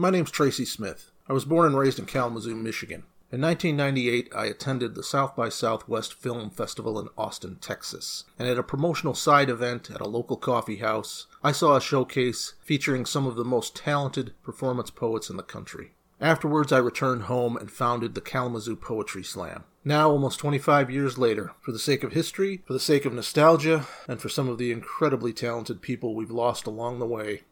My 0.00 0.08
name's 0.08 0.30
Tracy 0.30 0.64
Smith. 0.64 1.10
I 1.28 1.34
was 1.34 1.44
born 1.44 1.66
and 1.66 1.76
raised 1.76 1.98
in 1.98 2.06
Kalamazoo, 2.06 2.56
Michigan. 2.56 3.02
In 3.30 3.42
1998, 3.42 4.30
I 4.34 4.46
attended 4.46 4.94
the 4.94 5.02
South 5.02 5.36
by 5.36 5.50
Southwest 5.50 6.14
Film 6.14 6.48
Festival 6.48 6.98
in 6.98 7.08
Austin, 7.18 7.58
Texas. 7.60 8.24
And 8.38 8.48
at 8.48 8.56
a 8.56 8.62
promotional 8.62 9.12
side 9.12 9.50
event 9.50 9.90
at 9.90 10.00
a 10.00 10.08
local 10.08 10.38
coffee 10.38 10.78
house, 10.78 11.26
I 11.44 11.52
saw 11.52 11.76
a 11.76 11.82
showcase 11.82 12.54
featuring 12.62 13.04
some 13.04 13.26
of 13.26 13.36
the 13.36 13.44
most 13.44 13.76
talented 13.76 14.32
performance 14.42 14.88
poets 14.88 15.28
in 15.28 15.36
the 15.36 15.42
country. 15.42 15.90
Afterwards, 16.18 16.72
I 16.72 16.78
returned 16.78 17.24
home 17.24 17.58
and 17.58 17.70
founded 17.70 18.14
the 18.14 18.22
Kalamazoo 18.22 18.76
Poetry 18.76 19.22
Slam. 19.22 19.64
Now, 19.84 20.10
almost 20.10 20.38
25 20.38 20.90
years 20.90 21.18
later, 21.18 21.52
for 21.60 21.72
the 21.72 21.78
sake 21.78 22.02
of 22.02 22.14
history, 22.14 22.62
for 22.66 22.72
the 22.72 22.80
sake 22.80 23.04
of 23.04 23.12
nostalgia, 23.12 23.86
and 24.08 24.18
for 24.18 24.30
some 24.30 24.48
of 24.48 24.56
the 24.56 24.72
incredibly 24.72 25.34
talented 25.34 25.82
people 25.82 26.14
we've 26.14 26.30
lost 26.30 26.66
along 26.66 27.00
the 27.00 27.06
way, 27.06 27.42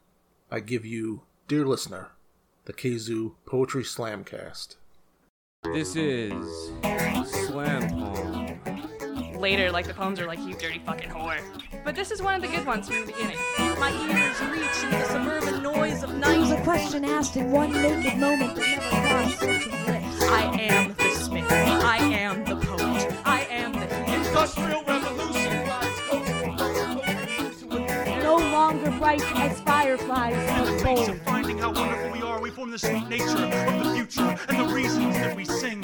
I 0.49 0.61
give 0.61 0.83
you, 0.83 1.21
dear 1.47 1.63
listener, 1.63 2.09
the 2.69 2.73
Kazoo 2.73 3.31
Poetry 3.47 3.81
Slamcast. 3.81 4.75
This 5.73 5.95
is 5.95 6.71
Slam 7.47 7.89
Poem. 7.89 9.39
Later, 9.39 9.71
like 9.71 9.87
the 9.87 9.93
poems 9.95 10.19
are 10.19 10.27
like, 10.27 10.37
you 10.37 10.53
dirty 10.53 10.77
fucking 10.85 11.09
whore. 11.09 11.39
But 11.83 11.95
this 11.95 12.11
is 12.11 12.21
one 12.21 12.35
of 12.35 12.43
the 12.43 12.47
good 12.47 12.67
ones 12.67 12.87
from 12.87 13.07
the 13.07 13.07
beginning. 13.07 13.37
My 13.79 13.89
ears 13.89 14.39
reach 14.51 14.83
in 14.83 14.91
the 14.91 15.03
suburban 15.05 15.63
noise 15.63 16.03
of 16.03 16.11
It 16.11 16.37
was 16.37 16.51
a 16.51 16.61
question 16.61 17.05
asked 17.05 17.37
in 17.37 17.49
one 17.51 17.71
naked 17.71 18.19
moment 18.19 18.55
that 18.57 18.77
never 18.91 19.07
crossed 19.07 19.39
certain 19.39 19.85
lips. 19.87 20.23
I 20.25 20.59
am 20.61 20.93
the 20.93 21.09
smith. 21.15 21.51
I 21.51 21.97
am 21.97 22.45
the 22.45 22.55
poet. 22.55 23.11
I 23.25 23.47
am 23.49 23.73
the 23.73 23.89
Industrial 24.13 24.83
bright 28.99 29.21
as 29.37 29.61
fireflies 29.61 30.35
but 30.35 30.83
bold. 30.83 31.09
Of 31.09 31.21
finding 31.21 31.57
how 31.57 31.71
wonderful 31.71 32.11
we 32.11 32.21
are, 32.21 32.41
we 32.41 32.49
form 32.49 32.69
the 32.69 32.77
sweet 32.77 33.07
nature 33.07 33.29
of 33.29 33.83
the 33.83 33.91
future 33.95 34.37
and 34.49 34.69
the 34.69 34.73
reasons 34.73 35.15
that 35.15 35.35
we 35.37 35.45
sing. 35.45 35.83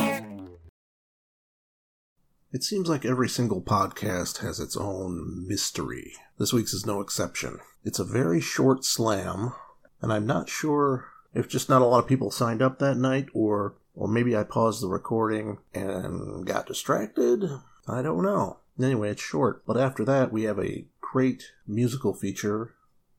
It 2.51 2.63
seems 2.63 2.89
like 2.89 3.05
every 3.05 3.29
single 3.29 3.61
podcast 3.61 4.39
has 4.39 4.59
its 4.59 4.75
own 4.75 5.47
mystery. 5.47 6.13
This 6.37 6.51
week's 6.51 6.73
is 6.73 6.85
no 6.85 6.99
exception. 6.99 7.59
It's 7.85 7.99
a 7.99 8.05
very 8.05 8.41
short 8.41 8.83
slam, 8.83 9.53
and 10.01 10.11
I'm 10.11 10.25
not 10.25 10.49
sure 10.49 11.05
if 11.33 11.47
just 11.47 11.69
not 11.69 11.81
a 11.81 11.85
lot 11.85 11.99
of 11.99 12.07
people 12.07 12.31
signed 12.31 12.61
up 12.61 12.79
that 12.79 12.97
night 12.97 13.27
or 13.33 13.75
or 13.95 14.09
maybe 14.09 14.35
I 14.35 14.43
paused 14.43 14.83
the 14.83 14.89
recording 14.89 15.59
and 15.73 16.45
got 16.45 16.65
distracted. 16.65 17.45
I 17.87 18.01
don't 18.01 18.23
know. 18.23 18.57
Anyway, 18.77 19.09
it's 19.11 19.21
short, 19.21 19.65
but 19.65 19.77
after 19.77 20.03
that 20.03 20.33
we 20.33 20.43
have 20.43 20.59
a 20.59 20.85
great 20.99 21.53
musical 21.65 22.13
feature, 22.13 22.73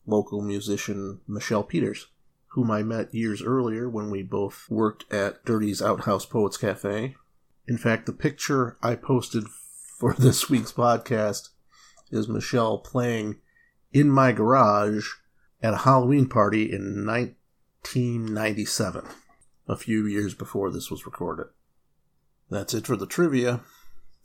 local 0.07 0.41
musician 0.41 1.21
Michell 1.27 1.63
Peters, 1.63 2.07
whom 2.49 2.71
I 2.71 2.83
met 2.83 3.15
years 3.15 3.43
earlier 3.43 3.89
when 3.89 4.11
we 4.11 4.23
both 4.23 4.67
worked 4.71 5.13
at 5.13 5.45
Dirty's 5.45 5.83
Outhouse 5.83 6.25
Poets 6.25 6.57
Cafe. 6.57 7.17
In 7.67 7.77
fact, 7.79 8.07
the 8.07 8.13
picture 8.13 8.77
I 8.83 8.95
posted 8.95 9.45
for 9.99 10.15
this 10.19 10.49
week's 10.49 10.73
podcast 10.73 11.51
is 12.11 12.29
Michelle 12.29 12.79
playing 12.79 13.41
in 13.93 14.11
my 14.11 14.33
garage 14.33 15.09
at 15.63 15.75
a 15.75 15.79
Halloween 15.79 16.29
party 16.29 16.73
in 16.73 17.05
1997, 17.07 19.05
a 19.69 19.77
few 19.77 20.07
years 20.07 20.35
before 20.35 20.71
this 20.71 20.91
was 20.91 21.07
recorded. 21.07 21.47
That's 22.51 22.75
it 22.75 22.87
for 22.87 22.97
the 22.97 23.07
trivia. 23.07 23.63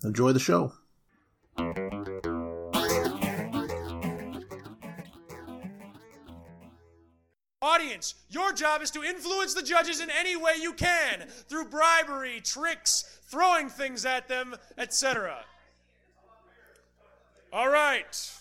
Enjoy 0.03 0.31
the 0.31 0.39
show. 0.39 0.73
Audience, 7.71 8.15
your 8.29 8.51
job 8.51 8.81
is 8.81 8.91
to 8.91 9.03
influence 9.03 9.53
the 9.53 9.63
judges 9.63 10.01
in 10.01 10.09
any 10.09 10.35
way 10.35 10.53
you 10.59 10.73
can 10.73 11.21
through 11.47 11.65
bribery, 11.65 12.41
tricks, 12.43 13.19
throwing 13.27 13.69
things 13.69 14.05
at 14.05 14.27
them, 14.27 14.55
etc. 14.77 15.37
All 17.53 17.69
right. 17.69 18.31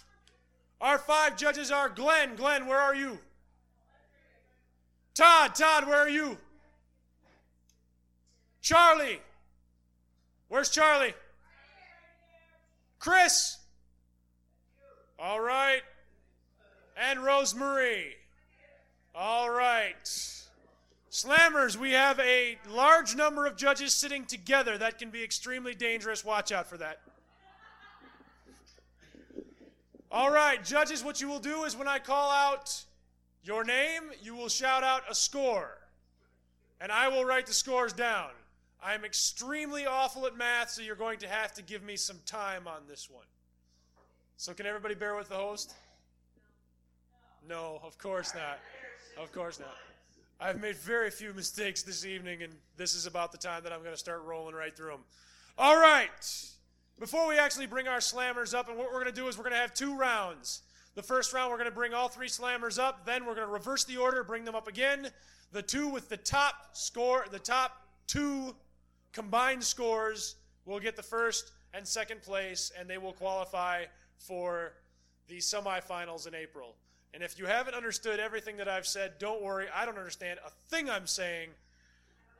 Our 0.81 0.99
five 0.99 1.37
judges 1.37 1.71
are 1.71 1.89
Glenn. 1.89 2.35
Glenn, 2.35 2.67
where 2.67 2.79
are 2.79 2.95
you? 2.95 3.19
Todd. 5.15 5.55
Todd, 5.55 5.87
where 5.87 5.99
are 5.99 6.09
you? 6.09 6.37
Charlie. 8.63 9.21
Where's 10.49 10.71
Charlie? 10.71 11.15
Chris. 12.99 13.59
All 15.19 15.41
right. 15.41 15.83
And 16.97 17.23
Rosemary. 17.23 18.17
All 19.15 19.51
right. 19.51 20.05
Slammers, 21.11 21.77
we 21.77 21.93
have 21.93 22.21
a 22.21 22.57
large 22.69 23.17
number 23.17 23.47
of 23.47 23.57
judges 23.57 23.93
sitting 23.93 24.25
together. 24.25 24.79
That 24.79 24.99
can 24.99 25.11
be 25.11 25.25
extremely 25.25 25.75
dangerous. 25.75 26.25
Watch 26.25 26.53
out 26.53 26.69
for 26.69 26.77
that. 26.77 27.01
All 30.13 30.31
right, 30.31 30.65
judges, 30.65 31.05
what 31.05 31.21
you 31.21 31.29
will 31.29 31.39
do 31.39 31.65
is 31.65 31.77
when 31.77 31.87
I 31.87 32.01
call 32.01 32.31
out 32.31 32.85
your 33.45 33.65
name, 33.65 34.03
you 34.23 34.35
will 34.35 34.49
shout 34.49 34.83
out 34.83 35.03
a 35.09 35.15
score. 35.15 35.79
And 36.81 36.91
I 36.91 37.09
will 37.09 37.25
write 37.25 37.47
the 37.47 37.55
scores 37.55 37.93
down. 37.93 38.31
I'm 38.83 39.05
extremely 39.05 39.87
awful 39.87 40.27
at 40.27 40.37
math, 40.37 40.71
so 40.71 40.83
you're 40.83 40.97
going 40.97 41.19
to 41.19 41.29
have 41.29 41.53
to 41.55 41.63
give 41.63 41.83
me 41.83 41.97
some 41.97 42.19
time 42.25 42.67
on 42.67 42.83
this 42.89 43.11
one. 43.11 43.27
So, 44.37 44.55
can 44.55 44.65
everybody 44.65 44.95
bear 44.95 45.15
with 45.17 45.29
the 45.29 45.35
host? 45.35 45.75
No, 47.47 47.79
of 47.85 47.99
course 47.99 48.35
not. 48.35 48.59
Of 49.21 49.33
course 49.33 49.61
not. 49.61 49.77
I've 50.41 50.63
made 50.63 50.77
very 50.77 51.11
few 51.11 51.35
mistakes 51.35 51.83
this 51.83 52.07
evening, 52.07 52.43
and 52.43 52.55
this 52.79 52.95
is 52.95 53.05
about 53.05 53.33
the 53.33 53.39
time 53.39 53.63
that 53.65 53.73
I'm 53.73 53.81
going 53.81 53.93
to 53.93 53.99
start 53.99 54.23
rolling 54.25 54.55
right 54.55 54.75
through 54.75 54.93
them. 54.93 55.01
All 55.59 55.77
right. 55.77 56.09
Before 56.99 57.29
we 57.29 57.37
actually 57.37 57.67
bring 57.67 57.87
our 57.87 57.99
slammers 57.99 58.55
up, 58.55 58.71
and 58.71 58.79
what 58.79 58.87
we're 58.87 59.03
going 59.03 59.15
to 59.15 59.21
do 59.21 59.29
is 59.29 59.37
we're 59.37 59.45
going 59.45 59.53
to 59.53 59.61
have 59.61 59.75
two 59.75 59.95
rounds. 59.95 60.63
The 60.95 61.03
first 61.03 61.35
round, 61.35 61.51
we're 61.51 61.59
going 61.59 61.69
to 61.69 61.75
bring 61.75 61.93
all 61.93 62.09
three 62.09 62.29
slammers 62.29 62.79
up. 62.79 63.05
Then 63.05 63.27
we're 63.27 63.35
going 63.35 63.47
to 63.47 63.53
reverse 63.53 63.85
the 63.85 63.99
order, 63.99 64.25
bring 64.25 64.47
them 64.47 64.55
up 64.55 64.69
again. 64.69 65.11
The 65.53 65.61
two 65.61 65.89
with 65.89 66.09
the 66.09 66.17
top 66.17 66.55
score, 66.73 67.27
the 67.31 67.39
top 67.39 67.73
two 68.07 68.57
combined 69.13 69.63
scores 69.63 70.37
will 70.65 70.81
get 70.81 70.97
the 70.97 71.03
first 71.03 71.53
and 71.75 71.87
second 71.87 72.23
place, 72.23 72.73
and 72.79 72.89
they 72.89 72.97
will 72.97 73.13
qualify 73.13 73.85
for 74.17 74.73
the 75.29 75.37
semifinals 75.37 76.27
in 76.27 76.35
April. 76.35 76.75
And 77.13 77.23
if 77.23 77.39
you 77.39 77.47
haven't 77.47 77.75
understood 77.75 78.21
everything 78.21 78.57
that 78.59 78.69
I've 78.69 78.87
said, 78.87 79.19
don't 79.19 79.43
worry. 79.43 79.67
I 79.75 79.85
don't 79.85 79.99
understand 79.99 80.39
a 80.47 80.51
thing 80.69 80.89
I'm 80.89 81.07
saying. 81.07 81.51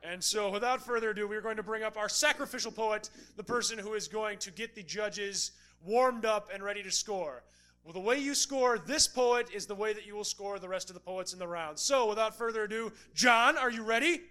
And 0.03 0.23
so, 0.23 0.49
without 0.49 0.83
further 0.83 1.11
ado, 1.11 1.27
we're 1.27 1.41
going 1.41 1.57
to 1.57 1.63
bring 1.63 1.83
up 1.83 1.95
our 1.95 2.09
sacrificial 2.09 2.71
poet, 2.71 3.09
the 3.37 3.43
person 3.43 3.77
who 3.77 3.93
is 3.93 4.07
going 4.07 4.39
to 4.39 4.51
get 4.51 4.73
the 4.73 4.81
judges 4.81 5.51
warmed 5.85 6.25
up 6.25 6.49
and 6.51 6.63
ready 6.63 6.81
to 6.81 6.91
score. 6.91 7.43
Well, 7.83 7.93
the 7.93 7.99
way 7.99 8.17
you 8.17 8.33
score 8.33 8.79
this 8.79 9.07
poet 9.07 9.47
is 9.53 9.65
the 9.65 9.75
way 9.75 9.93
that 9.93 10.05
you 10.05 10.15
will 10.15 10.23
score 10.23 10.57
the 10.57 10.69
rest 10.69 10.89
of 10.89 10.93
the 10.95 10.99
poets 10.99 11.33
in 11.33 11.39
the 11.39 11.47
round. 11.47 11.77
So, 11.77 12.07
without 12.07 12.35
further 12.35 12.63
ado, 12.63 12.91
John, 13.13 13.57
are 13.57 13.69
you 13.69 13.83
ready? 13.83 14.21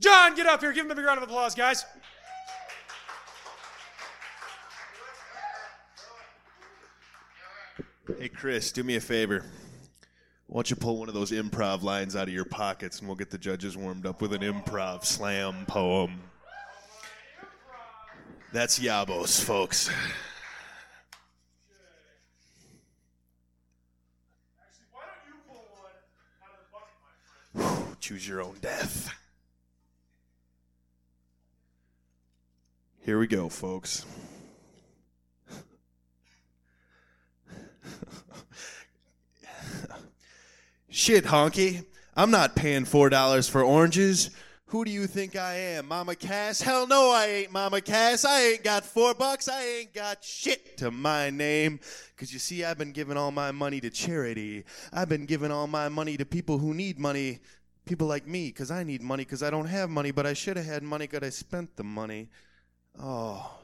John, 0.00 0.34
get 0.34 0.46
up 0.46 0.60
here. 0.60 0.72
Give 0.72 0.84
him 0.84 0.90
a 0.90 0.94
big 0.94 1.04
round 1.04 1.18
of 1.18 1.24
applause, 1.24 1.54
guys. 1.54 1.84
Hey, 8.18 8.28
Chris, 8.28 8.72
do 8.72 8.82
me 8.82 8.96
a 8.96 9.00
favor. 9.00 9.44
Why 10.50 10.58
don't 10.58 10.70
you 10.70 10.74
pull 10.74 10.96
one 10.96 11.06
of 11.06 11.14
those 11.14 11.30
improv 11.30 11.84
lines 11.84 12.16
out 12.16 12.26
of 12.26 12.34
your 12.34 12.44
pockets 12.44 12.98
and 12.98 13.06
we'll 13.06 13.14
get 13.14 13.30
the 13.30 13.38
judges 13.38 13.76
warmed 13.76 14.04
up 14.04 14.20
with 14.20 14.32
an 14.32 14.40
improv 14.40 15.04
slam 15.04 15.64
poem. 15.66 16.20
That's 18.52 18.80
Yabos, 18.80 19.44
folks. 19.44 19.90
Choose 28.00 28.26
your 28.26 28.42
own 28.42 28.56
death. 28.60 29.14
Here 33.04 33.20
we 33.20 33.28
go, 33.28 33.48
folks. 33.48 34.04
Shit, 40.92 41.24
honky. 41.24 41.84
I'm 42.16 42.32
not 42.32 42.56
paying 42.56 42.84
$4 42.84 43.48
for 43.48 43.62
oranges. 43.62 44.30
Who 44.66 44.84
do 44.84 44.90
you 44.90 45.06
think 45.06 45.36
I 45.36 45.54
am, 45.54 45.86
Mama 45.86 46.16
Cass? 46.16 46.60
Hell 46.60 46.88
no, 46.88 47.12
I 47.12 47.26
ain't 47.26 47.52
Mama 47.52 47.80
Cass. 47.80 48.24
I 48.24 48.42
ain't 48.42 48.64
got 48.64 48.84
four 48.84 49.14
bucks. 49.14 49.48
I 49.48 49.64
ain't 49.64 49.94
got 49.94 50.24
shit 50.24 50.76
to 50.78 50.90
my 50.90 51.30
name. 51.30 51.78
Because 52.08 52.32
you 52.32 52.40
see, 52.40 52.64
I've 52.64 52.76
been 52.76 52.90
giving 52.90 53.16
all 53.16 53.30
my 53.30 53.52
money 53.52 53.80
to 53.80 53.90
charity. 53.90 54.64
I've 54.92 55.08
been 55.08 55.26
giving 55.26 55.52
all 55.52 55.68
my 55.68 55.88
money 55.88 56.16
to 56.16 56.24
people 56.24 56.58
who 56.58 56.74
need 56.74 56.98
money. 56.98 57.38
People 57.84 58.08
like 58.08 58.26
me, 58.26 58.48
because 58.48 58.72
I 58.72 58.82
need 58.82 59.00
money 59.00 59.24
because 59.24 59.44
I 59.44 59.50
don't 59.50 59.66
have 59.66 59.90
money, 59.90 60.10
but 60.10 60.26
I 60.26 60.32
should 60.32 60.56
have 60.56 60.66
had 60.66 60.82
money 60.82 61.06
because 61.06 61.24
I 61.24 61.30
spent 61.30 61.76
the 61.76 61.84
money. 61.84 62.30
Oh, 63.00 63.59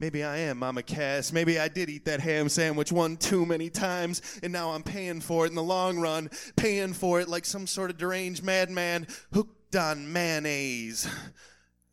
Maybe 0.00 0.22
I 0.22 0.36
am 0.38 0.58
Mama 0.58 0.82
Cass. 0.84 1.32
Maybe 1.32 1.58
I 1.58 1.66
did 1.66 1.90
eat 1.90 2.04
that 2.04 2.20
ham 2.20 2.48
sandwich 2.48 2.92
one 2.92 3.16
too 3.16 3.44
many 3.44 3.68
times, 3.68 4.40
and 4.44 4.52
now 4.52 4.70
I'm 4.70 4.84
paying 4.84 5.20
for 5.20 5.44
it 5.44 5.48
in 5.48 5.56
the 5.56 5.62
long 5.62 5.98
run, 5.98 6.30
paying 6.54 6.92
for 6.92 7.20
it 7.20 7.28
like 7.28 7.44
some 7.44 7.66
sort 7.66 7.90
of 7.90 7.98
deranged 7.98 8.44
madman 8.44 9.08
hooked 9.32 9.74
on 9.74 10.12
mayonnaise. 10.12 11.08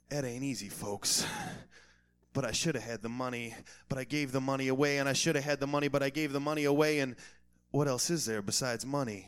That 0.10 0.24
ain't 0.24 0.44
easy, 0.44 0.70
folks. 0.70 1.26
But 2.34 2.46
I 2.46 2.52
should 2.52 2.76
have 2.76 2.84
had 2.84 3.02
the 3.02 3.10
money, 3.10 3.56
but 3.90 3.98
I 3.98 4.04
gave 4.04 4.32
the 4.32 4.42
money 4.42 4.68
away, 4.68 5.00
and 5.00 5.10
I 5.10 5.14
should 5.14 5.36
have 5.36 5.46
had 5.46 5.60
the 5.60 5.68
money, 5.68 5.88
but 5.88 6.04
I 6.04 6.10
gave 6.10 6.32
the 6.32 6.40
money 6.40 6.66
away, 6.66 7.00
and 7.00 7.16
what 7.72 7.88
else 7.88 8.10
is 8.12 8.26
there 8.26 8.42
besides 8.42 8.86
money? 8.86 9.28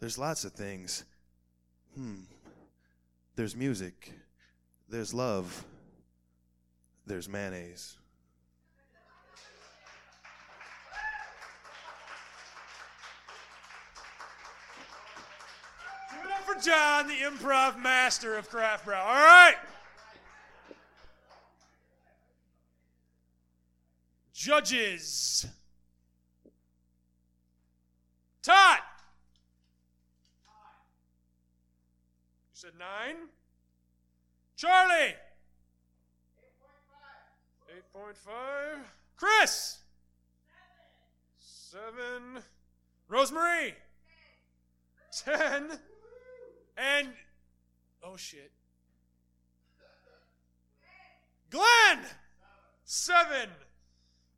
There's 0.00 0.18
lots 0.18 0.44
of 0.44 0.52
things. 0.52 1.04
Hmm. 1.94 2.22
There's 3.36 3.54
music. 3.54 4.12
There's 4.88 5.14
love. 5.14 5.64
There's 7.10 7.28
mayonnaise. 7.28 7.98
Give 16.12 16.24
it 16.24 16.30
up 16.30 16.44
for 16.44 16.54
John, 16.64 17.08
the 17.08 17.14
improv 17.14 17.82
master 17.82 18.36
of 18.36 18.48
Kraftbrau. 18.48 18.96
All 18.96 19.12
right. 19.12 19.56
Judges. 24.32 25.48
Todd. 28.40 28.78
You 30.46 30.52
said 32.52 32.74
nine. 32.78 33.16
Charlie. 34.54 35.16
8.5. 37.96 38.32
Chris. 39.16 39.78
Seven. 41.38 42.42
Rosemary. 43.08 43.74
Ten. 45.24 45.78
And 46.76 47.08
oh 48.02 48.16
shit. 48.16 48.52
Glenn! 51.50 52.06
Seven. 52.84 53.48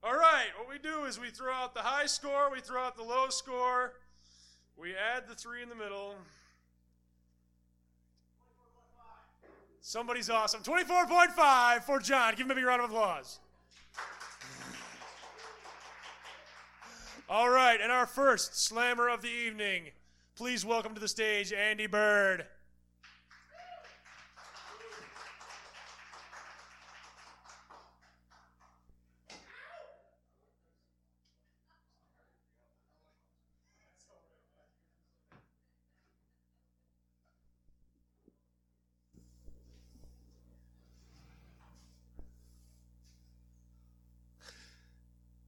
All 0.02 0.14
right, 0.14 0.48
what 0.58 0.69
we 0.69 0.78
do 0.78 1.05
is 1.05 1.20
we 1.20 1.28
throw 1.28 1.52
out 1.52 1.75
the 1.75 1.81
high 1.81 2.06
score, 2.06 2.50
we 2.50 2.60
throw 2.60 2.82
out 2.82 2.96
the 2.96 3.05
low 3.05 3.28
score, 3.28 3.93
we 4.76 4.94
add 4.94 5.28
the 5.28 5.34
three 5.34 5.62
in 5.62 5.69
the 5.69 5.75
middle. 5.75 6.16
Somebody's 9.81 10.31
awesome. 10.31 10.62
24.5 10.62 11.82
for 11.82 11.98
John. 11.98 12.34
Give 12.34 12.46
him 12.46 12.52
a 12.52 12.55
big 12.55 12.64
round 12.64 12.82
of 12.82 12.90
applause. 12.90 13.40
All 17.32 17.49
right, 17.49 17.81
and 17.81 17.90
our 17.90 18.05
first 18.05 18.62
slammer 18.62 19.08
of 19.08 19.23
the 19.23 19.31
evening. 19.31 19.84
Please 20.37 20.67
welcome 20.67 20.93
to 20.93 21.00
the 21.00 21.08
stage 21.08 21.50
Andy 21.50 21.87
Burd. 21.87 22.44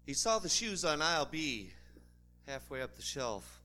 He 0.06 0.12
saw 0.12 0.38
the 0.38 0.48
shoes 0.48 0.84
on 0.84 1.00
aisle 1.00 1.28
B, 1.30 1.70
halfway 2.46 2.82
up 2.82 2.96
the 2.96 3.02
shelf. 3.02 3.60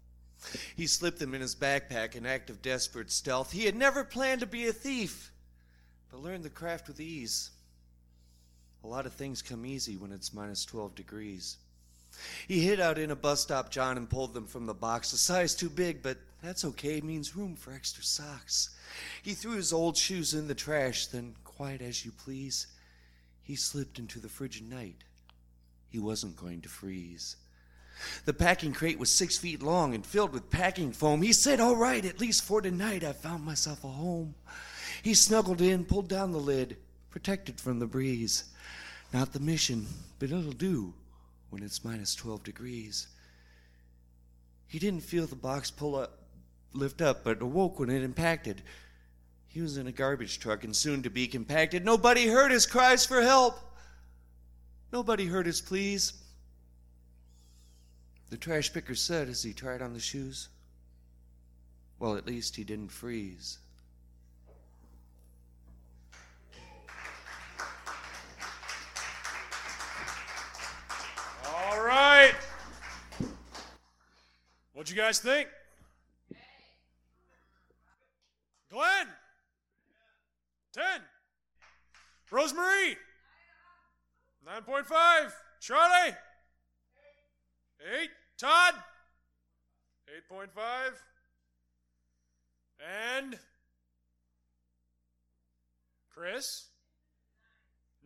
He 0.75 0.87
slipped 0.87 1.19
them 1.19 1.33
in 1.33 1.41
his 1.41 1.55
backpack 1.55 2.15
in 2.15 2.25
act 2.25 2.49
of 2.49 2.61
desperate 2.61 3.11
stealth. 3.11 3.51
He 3.51 3.65
had 3.65 3.75
never 3.75 4.05
planned 4.05 4.39
to 4.39 4.47
be 4.47 4.67
a 4.67 4.73
thief, 4.73 5.31
but 6.09 6.21
learned 6.21 6.43
the 6.43 6.49
craft 6.49 6.87
with 6.87 7.01
ease. 7.01 7.51
A 8.83 8.87
lot 8.87 9.05
of 9.05 9.13
things 9.13 9.41
come 9.41 9.65
easy 9.65 9.97
when 9.97 10.13
it's 10.13 10.33
minus 10.33 10.63
12 10.63 10.95
degrees. 10.95 11.57
He 12.47 12.61
hid 12.61 12.79
out 12.79 12.97
in 12.97 13.11
a 13.11 13.15
bus 13.15 13.41
stop, 13.41 13.69
John, 13.69 13.97
and 13.97 14.09
pulled 14.09 14.33
them 14.33 14.47
from 14.47 14.65
the 14.65 14.73
box. 14.73 15.11
A 15.11 15.17
size 15.17 15.53
too 15.53 15.69
big, 15.69 16.01
but 16.01 16.17
that's 16.41 16.63
okay. 16.63 16.97
It 16.97 17.03
means 17.03 17.35
room 17.35 17.55
for 17.55 17.73
extra 17.73 18.03
socks. 18.03 18.69
He 19.21 19.33
threw 19.33 19.55
his 19.55 19.73
old 19.73 19.97
shoes 19.97 20.33
in 20.33 20.47
the 20.47 20.55
trash, 20.55 21.07
then, 21.07 21.35
quiet 21.43 21.81
as 21.81 22.05
you 22.05 22.11
please, 22.11 22.67
he 23.43 23.55
slipped 23.55 23.99
into 23.99 24.19
the 24.19 24.29
frigid 24.29 24.69
night. 24.69 25.03
He 25.89 25.99
wasn't 25.99 26.35
going 26.35 26.61
to 26.61 26.69
freeze. 26.69 27.35
The 28.25 28.33
packing 28.33 28.73
crate 28.73 28.99
was 28.99 29.11
six 29.11 29.37
feet 29.37 29.61
long 29.61 29.93
and 29.93 30.05
filled 30.05 30.31
with 30.31 30.49
packing 30.49 30.93
foam. 30.93 31.21
He 31.21 31.33
said, 31.33 31.59
All 31.59 31.75
right, 31.75 32.05
at 32.05 32.21
least 32.21 32.43
for 32.43 32.61
tonight, 32.61 33.03
I've 33.03 33.17
found 33.17 33.43
myself 33.43 33.83
a 33.83 33.87
home. 33.87 34.35
He 35.03 35.13
snuggled 35.13 35.61
in, 35.61 35.85
pulled 35.85 36.07
down 36.07 36.31
the 36.31 36.39
lid, 36.39 36.77
protected 37.09 37.59
from 37.59 37.79
the 37.79 37.87
breeze. 37.87 38.45
Not 39.13 39.33
the 39.33 39.39
mission, 39.39 39.87
but 40.19 40.31
it'll 40.31 40.51
do 40.51 40.93
when 41.49 41.63
it's 41.63 41.83
minus 41.83 42.15
12 42.15 42.43
degrees. 42.43 43.07
He 44.67 44.77
didn't 44.77 45.01
feel 45.01 45.25
the 45.25 45.35
box 45.35 45.71
pull 45.71 45.95
up, 45.95 46.19
lift 46.73 47.01
up, 47.01 47.23
but 47.23 47.41
awoke 47.41 47.79
when 47.79 47.89
it 47.89 48.03
impacted. 48.03 48.61
He 49.47 49.61
was 49.61 49.77
in 49.77 49.87
a 49.87 49.91
garbage 49.91 50.39
truck 50.39 50.63
and 50.63 50.75
soon 50.75 51.01
to 51.01 51.09
be 51.09 51.27
compacted. 51.27 51.83
Nobody 51.83 52.27
heard 52.27 52.51
his 52.51 52.67
cries 52.67 53.05
for 53.05 53.21
help. 53.21 53.59
Nobody 54.91 55.25
heard 55.25 55.45
his 55.45 55.61
pleas. 55.61 56.13
The 58.29 58.37
trash 58.37 58.73
picker 58.73 58.95
said 58.95 59.27
as 59.29 59.43
he 59.43 59.53
tried 59.53 59.81
on 59.81 59.93
the 59.93 59.99
shoes, 59.99 60.49
Well, 61.99 62.15
at 62.15 62.25
least 62.25 62.55
he 62.55 62.63
didn't 62.63 62.91
freeze. 62.91 63.59
All 71.45 71.81
right. 71.81 72.33
What'd 74.73 74.89
you 74.89 74.95
guys 74.95 75.19
think? 75.19 75.49
Glenn. 78.71 79.07
10. 80.73 80.83
Rosemary. 82.31 82.97
9.5. 84.47 85.31
Charlie. 85.59 86.15
8. 88.01 88.09
Todd. 88.37 88.73
8.5. 90.31 90.47
And 93.15 93.37
Chris. 96.13 96.67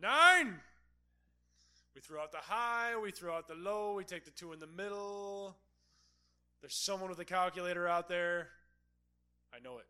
9. 0.00 0.54
We 1.94 2.00
throw 2.00 2.20
out 2.20 2.32
the 2.32 2.38
high, 2.38 2.96
we 3.00 3.12
throw 3.12 3.34
out 3.34 3.46
the 3.46 3.54
low, 3.54 3.94
we 3.94 4.02
take 4.02 4.24
the 4.24 4.32
two 4.32 4.52
in 4.52 4.58
the 4.58 4.66
middle. 4.66 5.56
There's 6.60 6.74
someone 6.74 7.08
with 7.08 7.20
a 7.20 7.24
calculator 7.24 7.86
out 7.86 8.08
there. 8.08 8.48
I 9.54 9.60
know 9.62 9.78
it. 9.78 9.86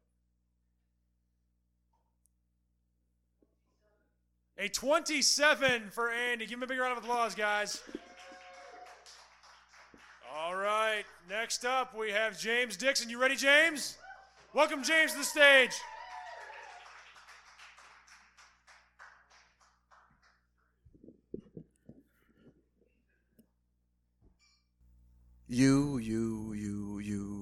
A 4.56 4.68
27 4.68 5.90
for 5.90 6.10
Andy. 6.10 6.46
Give 6.46 6.58
him 6.58 6.62
a 6.62 6.66
big 6.66 6.78
round 6.78 6.96
of 6.96 7.02
applause, 7.02 7.34
guys. 7.34 7.82
All 10.32 10.54
right. 10.54 11.02
Next 11.28 11.64
up, 11.64 11.96
we 11.96 12.12
have 12.12 12.38
James 12.38 12.76
Dixon. 12.76 13.10
You 13.10 13.20
ready, 13.20 13.34
James? 13.34 13.96
Welcome, 14.52 14.84
James, 14.84 15.10
to 15.12 15.18
the 15.18 15.24
stage. 15.24 15.72
You, 25.48 25.98
you, 25.98 26.52
you, 26.52 26.98
you, 27.00 27.33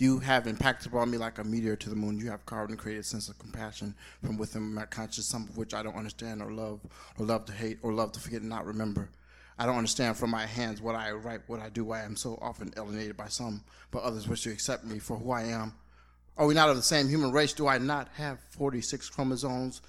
you, 0.00 0.18
have 0.20 0.46
impacted 0.46 0.92
upon 0.92 1.10
me 1.10 1.18
like 1.18 1.38
a 1.38 1.44
meteor 1.44 1.76
to 1.76 1.90
the 1.90 1.96
moon. 1.96 2.18
You 2.18 2.30
have 2.30 2.46
carved 2.46 2.70
and 2.70 2.78
created 2.78 3.00
a 3.00 3.04
sense 3.04 3.28
of 3.28 3.38
compassion 3.38 3.94
from 4.24 4.38
within 4.38 4.74
my 4.74 4.86
conscience, 4.86 5.26
some 5.26 5.44
of 5.48 5.56
which 5.56 5.74
I 5.74 5.82
don't 5.82 5.96
understand 5.96 6.42
or 6.42 6.52
love, 6.52 6.80
or 7.18 7.26
love 7.26 7.44
to 7.46 7.52
hate, 7.52 7.78
or 7.82 7.92
love 7.92 8.12
to 8.12 8.20
forget 8.20 8.40
and 8.40 8.50
not 8.50 8.66
remember. 8.66 9.10
I 9.58 9.66
don't 9.66 9.76
understand 9.76 10.16
from 10.16 10.30
my 10.30 10.46
hands 10.46 10.80
what 10.80 10.94
I 10.94 11.10
write, 11.10 11.40
what 11.48 11.60
I 11.60 11.68
do, 11.68 11.84
why 11.84 12.00
I 12.00 12.04
am 12.04 12.14
so 12.14 12.38
often 12.40 12.72
alienated 12.76 13.16
by 13.16 13.26
some, 13.26 13.64
but 13.90 14.02
others 14.02 14.28
wish 14.28 14.42
to 14.42 14.50
accept 14.50 14.84
me 14.84 15.00
for 15.00 15.16
who 15.16 15.32
I 15.32 15.44
am. 15.44 15.74
Are 16.36 16.46
we 16.46 16.54
not 16.54 16.70
of 16.70 16.76
the 16.76 16.82
same 16.82 17.08
human 17.08 17.32
race? 17.32 17.52
Do 17.52 17.66
I 17.66 17.78
not 17.78 18.08
have 18.14 18.38
46 18.50 19.10
chromosomes? 19.10 19.82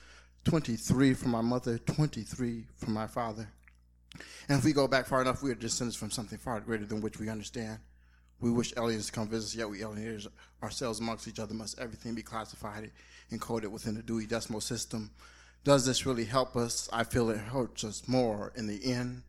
23 0.45 1.13
from 1.13 1.31
my 1.31 1.41
mother, 1.41 1.77
23 1.77 2.65
from 2.75 2.93
my 2.93 3.05
father. 3.05 3.47
And 4.47 4.57
if 4.57 4.65
we 4.65 4.73
go 4.73 4.87
back 4.87 5.05
far 5.05 5.21
enough, 5.21 5.43
we 5.43 5.51
are 5.51 5.55
descendants 5.55 5.95
from 5.95 6.09
something 6.09 6.39
far 6.39 6.59
greater 6.59 6.85
than 6.85 7.01
which 7.01 7.19
we 7.19 7.29
understand. 7.29 7.77
We 8.41 8.51
wish 8.51 8.74
aliens 8.77 9.08
to 9.08 9.12
come 9.12 9.27
visit 9.27 9.48
us, 9.48 9.55
yet 9.55 9.69
we 9.69 9.84
alienate 9.84 10.27
ourselves 10.63 11.00
amongst 11.00 11.27
each 11.27 11.39
other. 11.39 11.53
Must 11.53 11.79
everything 11.79 12.15
be 12.15 12.22
classified 12.22 12.91
and 13.31 13.72
within 13.72 13.96
the 13.96 14.01
Dewey 14.01 14.25
Decimal 14.25 14.62
System? 14.62 15.12
Does 15.63 15.86
this 15.86 16.05
really 16.05 16.25
help 16.25 16.55
us? 16.55 16.89
I 16.93 17.03
feel 17.03 17.29
it 17.29 17.38
hurts 17.38 17.84
us 17.84 18.08
more 18.08 18.53
in 18.55 18.67
the 18.67 18.91
end. 18.91 19.24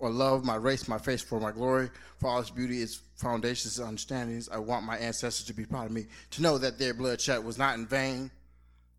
Or 0.00 0.10
love 0.10 0.44
my 0.44 0.54
race, 0.54 0.86
my 0.86 0.98
face 0.98 1.22
for 1.22 1.40
my 1.40 1.50
glory, 1.50 1.90
for 2.18 2.28
all 2.28 2.38
its 2.38 2.50
beauty, 2.50 2.82
its 2.82 3.00
foundations 3.16 3.80
and 3.80 3.88
understandings. 3.88 4.48
I 4.48 4.58
want 4.58 4.86
my 4.86 4.96
ancestors 4.96 5.46
to 5.46 5.54
be 5.54 5.64
proud 5.64 5.86
of 5.86 5.92
me, 5.92 6.06
to 6.32 6.42
know 6.42 6.56
that 6.58 6.78
their 6.78 6.94
bloodshed 6.94 7.44
was 7.44 7.58
not 7.58 7.76
in 7.76 7.86
vain. 7.86 8.30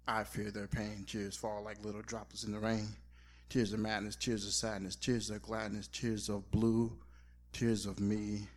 I 0.07 0.23
fear 0.25 0.51
their 0.51 0.67
pain. 0.67 1.05
Tears 1.07 1.37
fall 1.37 1.63
like 1.63 1.85
little 1.85 2.01
droplets 2.01 2.43
in 2.43 2.51
the 2.51 2.59
rain. 2.59 2.87
Tears 3.47 3.71
of 3.71 3.79
madness, 3.79 4.17
tears 4.17 4.45
of 4.45 4.51
sadness, 4.51 4.95
tears 4.95 5.29
of 5.29 5.41
gladness, 5.41 5.87
tears 5.87 6.27
of 6.27 6.51
blue, 6.51 6.91
tears 7.53 7.85
of 7.85 7.99
me, 7.99 8.47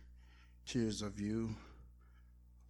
tears 0.65 1.01
of 1.01 1.19
you. 1.19 1.55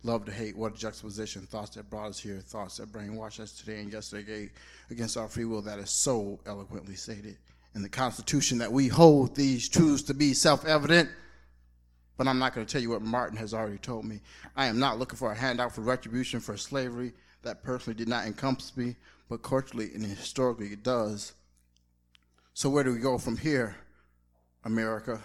Love 0.04 0.26
to 0.26 0.32
hate, 0.32 0.58
what 0.58 0.76
a 0.76 0.78
juxtaposition. 0.78 1.44
Thoughts 1.44 1.72
that 1.76 1.90
brought 1.90 2.10
us 2.10 2.20
here, 2.20 2.40
thoughts 2.40 2.78
that 2.78 2.92
brainwashed 2.92 3.40
us 3.40 3.54
today 3.54 3.80
and 3.80 3.92
yesterday 3.92 4.50
against 4.90 5.16
our 5.16 5.30
free 5.30 5.46
will 5.46 5.62
that 5.62 5.80
is 5.80 5.90
so 5.90 6.40
eloquently 6.46 6.96
stated. 6.96 7.38
In 7.76 7.82
the 7.82 7.90
Constitution 7.90 8.58
that 8.58 8.72
we 8.72 8.88
hold 8.88 9.36
these 9.36 9.70
truths 9.70 10.04
to 10.04 10.14
be 10.14 10.34
self 10.34 10.66
evident. 10.66 11.10
But 12.18 12.28
I'm 12.28 12.38
not 12.38 12.54
going 12.54 12.68
to 12.68 12.72
tell 12.72 12.82
you 12.82 12.92
what 12.92 13.02
Martin 13.02 13.38
has 13.38 13.54
already 13.54 13.80
told 13.80 14.06
me. 14.06 14.20
I 14.56 14.68
am 14.68 14.78
not 14.78 15.00
looking 15.00 15.18
for 15.18 15.32
a 15.32 15.36
handout 15.36 15.74
for 15.74 15.82
retribution 15.82 16.40
for 16.40 16.58
slavery 16.58 17.14
that 17.42 17.64
personally 17.64 17.98
did 17.98 18.08
not 18.08 18.26
encompass 18.26 18.78
me, 18.78 18.96
but 19.30 19.42
culturally 19.42 19.92
and 19.96 20.06
historically 20.06 20.68
it 20.68 20.84
does. 20.84 21.34
So 22.54 22.70
where 22.70 22.84
do 22.84 22.94
we 22.94 23.00
go 23.00 23.18
from 23.18 23.38
here, 23.38 23.76
America? 24.64 25.22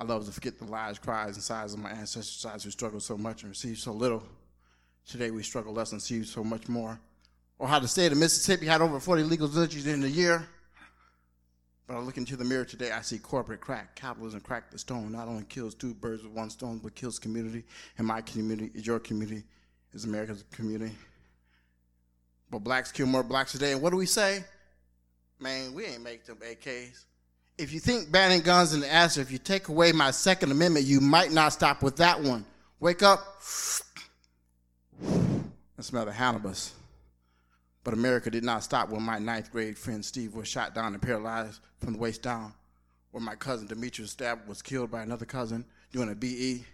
I 0.00 0.04
love 0.04 0.24
to 0.26 0.32
forget 0.32 0.58
the 0.58 0.64
lies, 0.64 0.98
cries, 0.98 1.34
and 1.34 1.42
sighs 1.42 1.74
of 1.74 1.80
my 1.80 1.90
ancestors' 1.90 2.64
who 2.64 2.70
struggled 2.70 3.02
so 3.02 3.18
much 3.18 3.42
and 3.42 3.50
received 3.50 3.80
so 3.80 3.92
little. 3.92 4.22
Today 5.06 5.32
we 5.32 5.42
struggle 5.42 5.72
less 5.72 5.90
and 5.90 6.00
receive 6.00 6.26
so 6.26 6.44
much 6.44 6.68
more. 6.68 7.00
Or 7.58 7.66
how 7.66 7.80
the 7.80 7.88
state 7.88 8.12
of 8.12 8.18
Mississippi 8.18 8.66
had 8.66 8.80
over 8.80 9.00
40 9.00 9.24
legal 9.24 9.48
lynchings 9.48 9.88
in 9.88 10.04
a 10.04 10.06
year. 10.06 10.46
But 11.88 11.96
I 11.96 12.00
look 12.00 12.16
into 12.16 12.36
the 12.36 12.44
mirror 12.44 12.64
today, 12.64 12.92
I 12.92 13.00
see 13.00 13.18
corporate 13.18 13.60
crack. 13.60 13.96
Capitalism 13.96 14.40
crack 14.40 14.70
the 14.70 14.78
stone. 14.78 15.10
Not 15.10 15.26
only 15.26 15.44
kills 15.44 15.74
two 15.74 15.94
birds 15.94 16.22
with 16.22 16.32
one 16.32 16.50
stone, 16.50 16.78
but 16.78 16.94
kills 16.94 17.18
community. 17.18 17.64
And 17.96 18.06
my 18.06 18.20
community 18.20 18.70
is 18.74 18.86
your 18.86 19.00
community, 19.00 19.42
is 19.92 20.04
America's 20.04 20.44
community. 20.52 20.94
But 22.50 22.60
blacks 22.60 22.92
kill 22.92 23.06
more 23.06 23.24
blacks 23.24 23.52
today. 23.52 23.72
And 23.72 23.82
what 23.82 23.90
do 23.90 23.96
we 23.96 24.06
say? 24.06 24.44
Man, 25.40 25.74
we 25.74 25.86
ain't 25.86 26.02
make 26.02 26.24
them 26.24 26.36
AKs. 26.36 27.04
If 27.58 27.72
you 27.72 27.80
think 27.80 28.12
banning 28.12 28.40
guns 28.40 28.72
in 28.72 28.80
the 28.80 28.92
answer, 28.92 29.20
if 29.20 29.32
you 29.32 29.38
take 29.38 29.66
away 29.66 29.90
my 29.90 30.12
Second 30.12 30.52
Amendment, 30.52 30.86
you 30.86 31.00
might 31.00 31.32
not 31.32 31.52
stop 31.52 31.82
with 31.82 31.96
that 31.96 32.22
one. 32.22 32.44
Wake 32.78 33.02
up 33.02 33.42
and 35.02 35.50
smell 35.80 36.06
the 36.06 36.12
cannabis. 36.12 36.72
But 37.82 37.94
America 37.94 38.30
did 38.30 38.44
not 38.44 38.62
stop 38.62 38.90
when 38.90 39.02
my 39.02 39.18
ninth 39.18 39.50
grade 39.50 39.76
friend 39.76 40.04
Steve 40.04 40.36
was 40.36 40.46
shot 40.46 40.72
down 40.72 40.92
and 40.92 41.02
paralyzed 41.02 41.60
from 41.78 41.94
the 41.94 41.98
waist 41.98 42.22
down, 42.22 42.52
or 43.12 43.20
my 43.20 43.34
cousin 43.34 43.66
Demetrius 43.66 44.12
Stab 44.12 44.46
was 44.46 44.62
killed 44.62 44.92
by 44.92 45.02
another 45.02 45.26
cousin 45.26 45.64
doing 45.90 46.10
a 46.10 46.14
BE. 46.14 46.64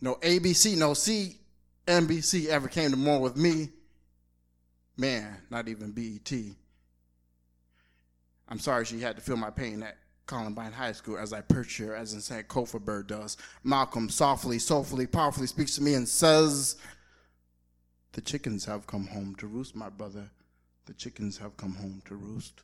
No 0.00 0.16
ABC, 0.16 0.76
no 0.76 0.92
CNBC 0.92 2.46
ever 2.46 2.66
came 2.66 2.90
to 2.90 2.96
mourn 2.96 3.20
with 3.20 3.36
me. 3.36 3.68
Man, 4.96 5.36
not 5.48 5.68
even 5.68 5.92
BET. 5.92 6.32
I'm 8.54 8.60
sorry 8.60 8.84
she 8.84 9.00
had 9.00 9.16
to 9.16 9.20
feel 9.20 9.36
my 9.36 9.50
pain 9.50 9.82
at 9.82 9.96
Columbine 10.26 10.70
High 10.70 10.92
School 10.92 11.18
as 11.18 11.32
I 11.32 11.40
perch 11.40 11.74
here, 11.74 11.92
as 11.92 12.12
in 12.12 12.20
Sankofa 12.20 12.80
Bird 12.80 13.08
does. 13.08 13.36
Malcolm 13.64 14.08
softly, 14.08 14.60
soulfully, 14.60 15.08
powerfully 15.08 15.48
speaks 15.48 15.74
to 15.74 15.82
me 15.82 15.94
and 15.94 16.08
says, 16.08 16.76
The 18.12 18.20
chickens 18.20 18.64
have 18.66 18.86
come 18.86 19.08
home 19.08 19.34
to 19.38 19.48
roost, 19.48 19.74
my 19.74 19.88
brother. 19.88 20.30
The 20.86 20.92
chickens 20.92 21.36
have 21.38 21.56
come 21.56 21.74
home 21.74 22.00
to 22.04 22.14
roost. 22.14 22.62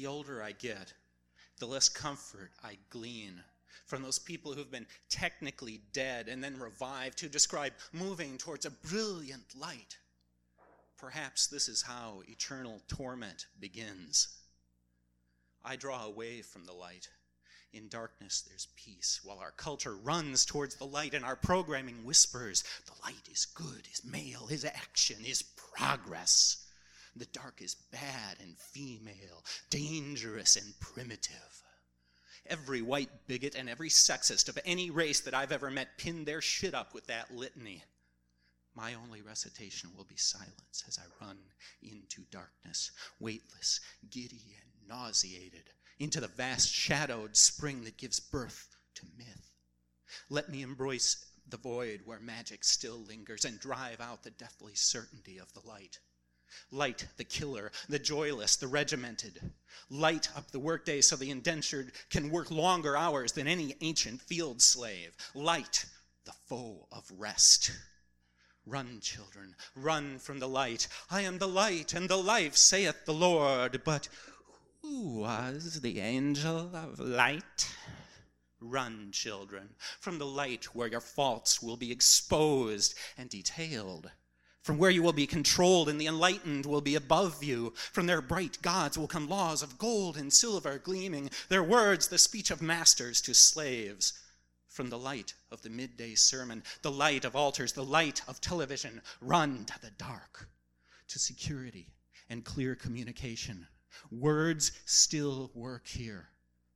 The 0.00 0.06
older 0.06 0.42
I 0.42 0.52
get, 0.52 0.94
the 1.58 1.66
less 1.66 1.90
comfort 1.90 2.52
I 2.64 2.78
glean 2.88 3.44
from 3.84 4.02
those 4.02 4.18
people 4.18 4.54
who've 4.54 4.70
been 4.70 4.86
technically 5.10 5.82
dead 5.92 6.26
and 6.26 6.42
then 6.42 6.58
revived 6.58 7.18
to 7.18 7.28
describe 7.28 7.74
moving 7.92 8.38
towards 8.38 8.64
a 8.64 8.70
brilliant 8.70 9.54
light. 9.54 9.98
Perhaps 10.96 11.48
this 11.48 11.68
is 11.68 11.82
how 11.82 12.22
eternal 12.26 12.80
torment 12.88 13.44
begins. 13.60 14.28
I 15.62 15.76
draw 15.76 16.06
away 16.06 16.40
from 16.40 16.64
the 16.64 16.72
light. 16.72 17.10
In 17.74 17.88
darkness, 17.88 18.40
there's 18.40 18.68
peace, 18.76 19.20
while 19.22 19.38
our 19.38 19.50
culture 19.50 19.96
runs 19.96 20.46
towards 20.46 20.76
the 20.76 20.86
light 20.86 21.12
and 21.12 21.26
our 21.26 21.36
programming 21.36 22.06
whispers 22.06 22.64
the 22.86 23.02
light 23.02 23.28
is 23.30 23.44
good, 23.44 23.86
is 23.92 24.02
male, 24.02 24.48
is 24.50 24.64
action, 24.64 25.18
is 25.26 25.42
progress. 25.42 26.69
The 27.16 27.26
dark 27.26 27.60
is 27.60 27.74
bad 27.74 28.38
and 28.40 28.56
female, 28.58 29.44
dangerous 29.68 30.56
and 30.56 30.78
primitive. 30.80 31.62
Every 32.46 32.82
white 32.82 33.26
bigot 33.26 33.54
and 33.54 33.68
every 33.68 33.90
sexist 33.90 34.48
of 34.48 34.58
any 34.64 34.90
race 34.90 35.20
that 35.20 35.34
I've 35.34 35.52
ever 35.52 35.70
met 35.70 35.98
pinned 35.98 36.26
their 36.26 36.40
shit 36.40 36.74
up 36.74 36.94
with 36.94 37.06
that 37.06 37.34
litany. 37.34 37.84
My 38.74 38.94
only 38.94 39.20
recitation 39.20 39.90
will 39.96 40.04
be 40.04 40.16
silence 40.16 40.84
as 40.86 40.98
I 40.98 41.24
run 41.24 41.38
into 41.82 42.22
darkness, 42.30 42.92
weightless, 43.18 43.80
giddy, 44.08 44.56
and 44.60 44.88
nauseated, 44.88 45.70
into 45.98 46.20
the 46.20 46.28
vast 46.28 46.72
shadowed 46.72 47.36
spring 47.36 47.84
that 47.84 47.98
gives 47.98 48.20
birth 48.20 48.76
to 48.94 49.06
myth. 49.18 49.50
Let 50.28 50.48
me 50.48 50.62
embrace 50.62 51.24
the 51.46 51.56
void 51.56 52.02
where 52.04 52.20
magic 52.20 52.64
still 52.64 52.98
lingers 52.98 53.44
and 53.44 53.58
drive 53.58 54.00
out 54.00 54.22
the 54.22 54.30
deathly 54.30 54.74
certainty 54.74 55.38
of 55.38 55.52
the 55.52 55.66
light. 55.66 55.98
Light 56.70 57.06
the 57.16 57.24
killer, 57.24 57.72
the 57.88 57.98
joyless, 57.98 58.56
the 58.56 58.66
regimented. 58.66 59.52
Light 59.88 60.28
up 60.36 60.50
the 60.50 60.58
workday 60.58 61.00
so 61.00 61.16
the 61.16 61.30
indentured 61.30 61.92
can 62.10 62.30
work 62.30 62.50
longer 62.50 62.96
hours 62.96 63.32
than 63.32 63.46
any 63.46 63.76
ancient 63.80 64.20
field 64.22 64.62
slave. 64.62 65.16
Light 65.34 65.86
the 66.24 66.32
foe 66.46 66.86
of 66.92 67.10
rest. 67.16 67.72
Run, 68.66 69.00
children, 69.00 69.56
run 69.74 70.18
from 70.18 70.38
the 70.38 70.48
light. 70.48 70.86
I 71.10 71.22
am 71.22 71.38
the 71.38 71.48
light 71.48 71.94
and 71.94 72.08
the 72.08 72.16
life, 72.16 72.56
saith 72.56 73.04
the 73.04 73.14
Lord. 73.14 73.82
But 73.84 74.08
who 74.82 75.20
was 75.20 75.80
the 75.80 76.00
angel 76.00 76.70
of 76.74 77.00
light? 77.00 77.74
Run, 78.60 79.10
children, 79.12 79.70
from 79.98 80.18
the 80.18 80.26
light 80.26 80.74
where 80.74 80.88
your 80.88 81.00
faults 81.00 81.62
will 81.62 81.78
be 81.78 81.90
exposed 81.90 82.94
and 83.16 83.30
detailed. 83.30 84.10
From 84.62 84.76
where 84.76 84.90
you 84.90 85.02
will 85.02 85.14
be 85.14 85.26
controlled 85.26 85.88
and 85.88 86.00
the 86.00 86.06
enlightened 86.06 86.66
will 86.66 86.82
be 86.82 86.94
above 86.94 87.42
you. 87.42 87.72
From 87.92 88.06
their 88.06 88.20
bright 88.20 88.60
gods 88.60 88.98
will 88.98 89.08
come 89.08 89.28
laws 89.28 89.62
of 89.62 89.78
gold 89.78 90.16
and 90.16 90.32
silver 90.32 90.78
gleaming, 90.78 91.30
their 91.48 91.62
words 91.62 92.08
the 92.08 92.18
speech 92.18 92.50
of 92.50 92.60
masters 92.60 93.20
to 93.22 93.34
slaves. 93.34 94.12
From 94.68 94.90
the 94.90 94.98
light 94.98 95.34
of 95.50 95.62
the 95.62 95.70
midday 95.70 96.14
sermon, 96.14 96.62
the 96.82 96.90
light 96.90 97.24
of 97.24 97.34
altars, 97.34 97.72
the 97.72 97.84
light 97.84 98.22
of 98.28 98.40
television, 98.40 99.00
run 99.20 99.64
to 99.64 99.80
the 99.80 99.90
dark, 99.92 100.48
to 101.08 101.18
security 101.18 101.88
and 102.28 102.44
clear 102.44 102.74
communication. 102.74 103.66
Words 104.10 104.72
still 104.84 105.50
work 105.54 105.86
here. 105.86 106.28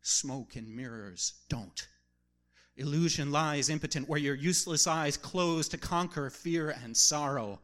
Smoke 0.03 0.57
and 0.57 0.75
mirrors 0.75 1.35
don't. 1.49 1.87
Illusion 2.77 3.31
lies 3.31 3.69
impotent 3.69 4.09
where 4.09 4.19
your 4.19 4.35
useless 4.35 4.87
eyes 4.87 5.17
close 5.17 5.69
to 5.69 5.79
conquer 5.79 6.29
fear 6.31 6.71
and 6.71 6.97
sorrow. 6.97 7.61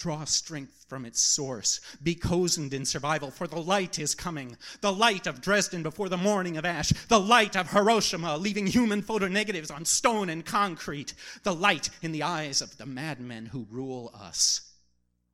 Draw 0.00 0.24
strength 0.24 0.86
from 0.88 1.04
its 1.04 1.20
source. 1.20 1.78
Be 2.02 2.14
cozened 2.14 2.72
in 2.72 2.86
survival, 2.86 3.30
for 3.30 3.46
the 3.46 3.60
light 3.60 3.98
is 3.98 4.14
coming. 4.14 4.56
The 4.80 4.90
light 4.90 5.26
of 5.26 5.42
Dresden 5.42 5.82
before 5.82 6.08
the 6.08 6.16
morning 6.16 6.56
of 6.56 6.64
ash. 6.64 6.88
The 7.08 7.20
light 7.20 7.54
of 7.54 7.70
Hiroshima, 7.70 8.38
leaving 8.38 8.66
human 8.66 9.02
photonegatives 9.02 9.70
on 9.70 9.84
stone 9.84 10.30
and 10.30 10.42
concrete. 10.42 11.12
The 11.42 11.54
light 11.54 11.90
in 12.00 12.12
the 12.12 12.22
eyes 12.22 12.62
of 12.62 12.78
the 12.78 12.86
madmen 12.86 13.44
who 13.44 13.66
rule 13.70 14.10
us. 14.18 14.72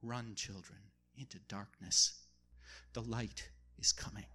Run, 0.03 0.35
children, 0.35 0.81
into 1.17 1.39
darkness. 1.47 2.25
The 2.93 3.03
light 3.03 3.49
is 3.79 3.93
coming. 3.93 4.27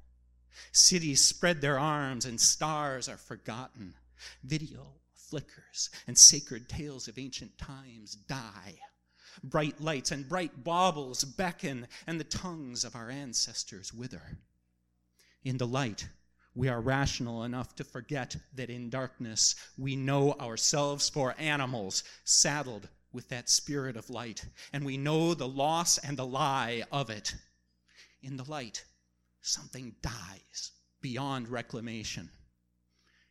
Cities 0.72 1.20
spread 1.20 1.60
their 1.60 1.78
arms, 1.78 2.24
and 2.24 2.40
stars 2.40 3.10
are 3.10 3.18
forgotten. 3.18 3.96
Video 4.46 4.94
flickers, 5.14 5.90
and 6.08 6.18
sacred 6.18 6.70
tales 6.70 7.10
of 7.10 7.20
ancient 7.20 7.58
times 7.58 8.16
die. 8.16 8.80
Bright 9.44 9.80
lights 9.82 10.12
and 10.12 10.28
bright 10.28 10.64
baubles 10.64 11.24
beckon, 11.24 11.88
and 12.08 12.20
the 12.20 12.26
tongues 12.26 12.84
of 12.84 12.96
our 12.96 13.10
ancestors 13.10 13.94
wither. 13.94 14.38
In 15.44 15.58
the 15.58 15.68
light, 15.68 16.08
we 16.54 16.68
are 16.68 16.82
rational 16.82 17.44
enough 17.44 17.76
to 17.76 17.84
forget 17.84 18.36
that 18.54 18.70
in 18.70 18.90
darkness 18.90 19.56
we 19.78 19.96
know 19.96 20.34
ourselves 20.34 21.10
for 21.10 21.36
animals, 21.38 22.04
saddled 22.24 22.90
with 23.14 23.30
that 23.30 23.50
spirit 23.50 23.96
of 23.96 24.10
light, 24.10 24.46
and 24.74 24.86
we 24.86 24.98
know 24.98 25.34
the 25.34 25.48
loss 25.48 25.98
and 25.98 26.18
the 26.18 26.26
lie 26.26 26.84
of 26.92 27.10
it. 27.10 27.36
In 28.22 28.38
the 28.38 28.50
light, 28.50 28.86
something 29.42 29.96
dies 30.02 30.72
beyond 31.02 31.48
reclamation. 31.48 32.30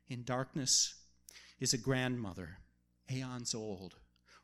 In 0.08 0.24
darkness 0.24 0.94
is 1.60 1.72
a 1.72 1.78
grandmother, 1.78 2.58
aeons 3.10 3.54
old, 3.54 3.96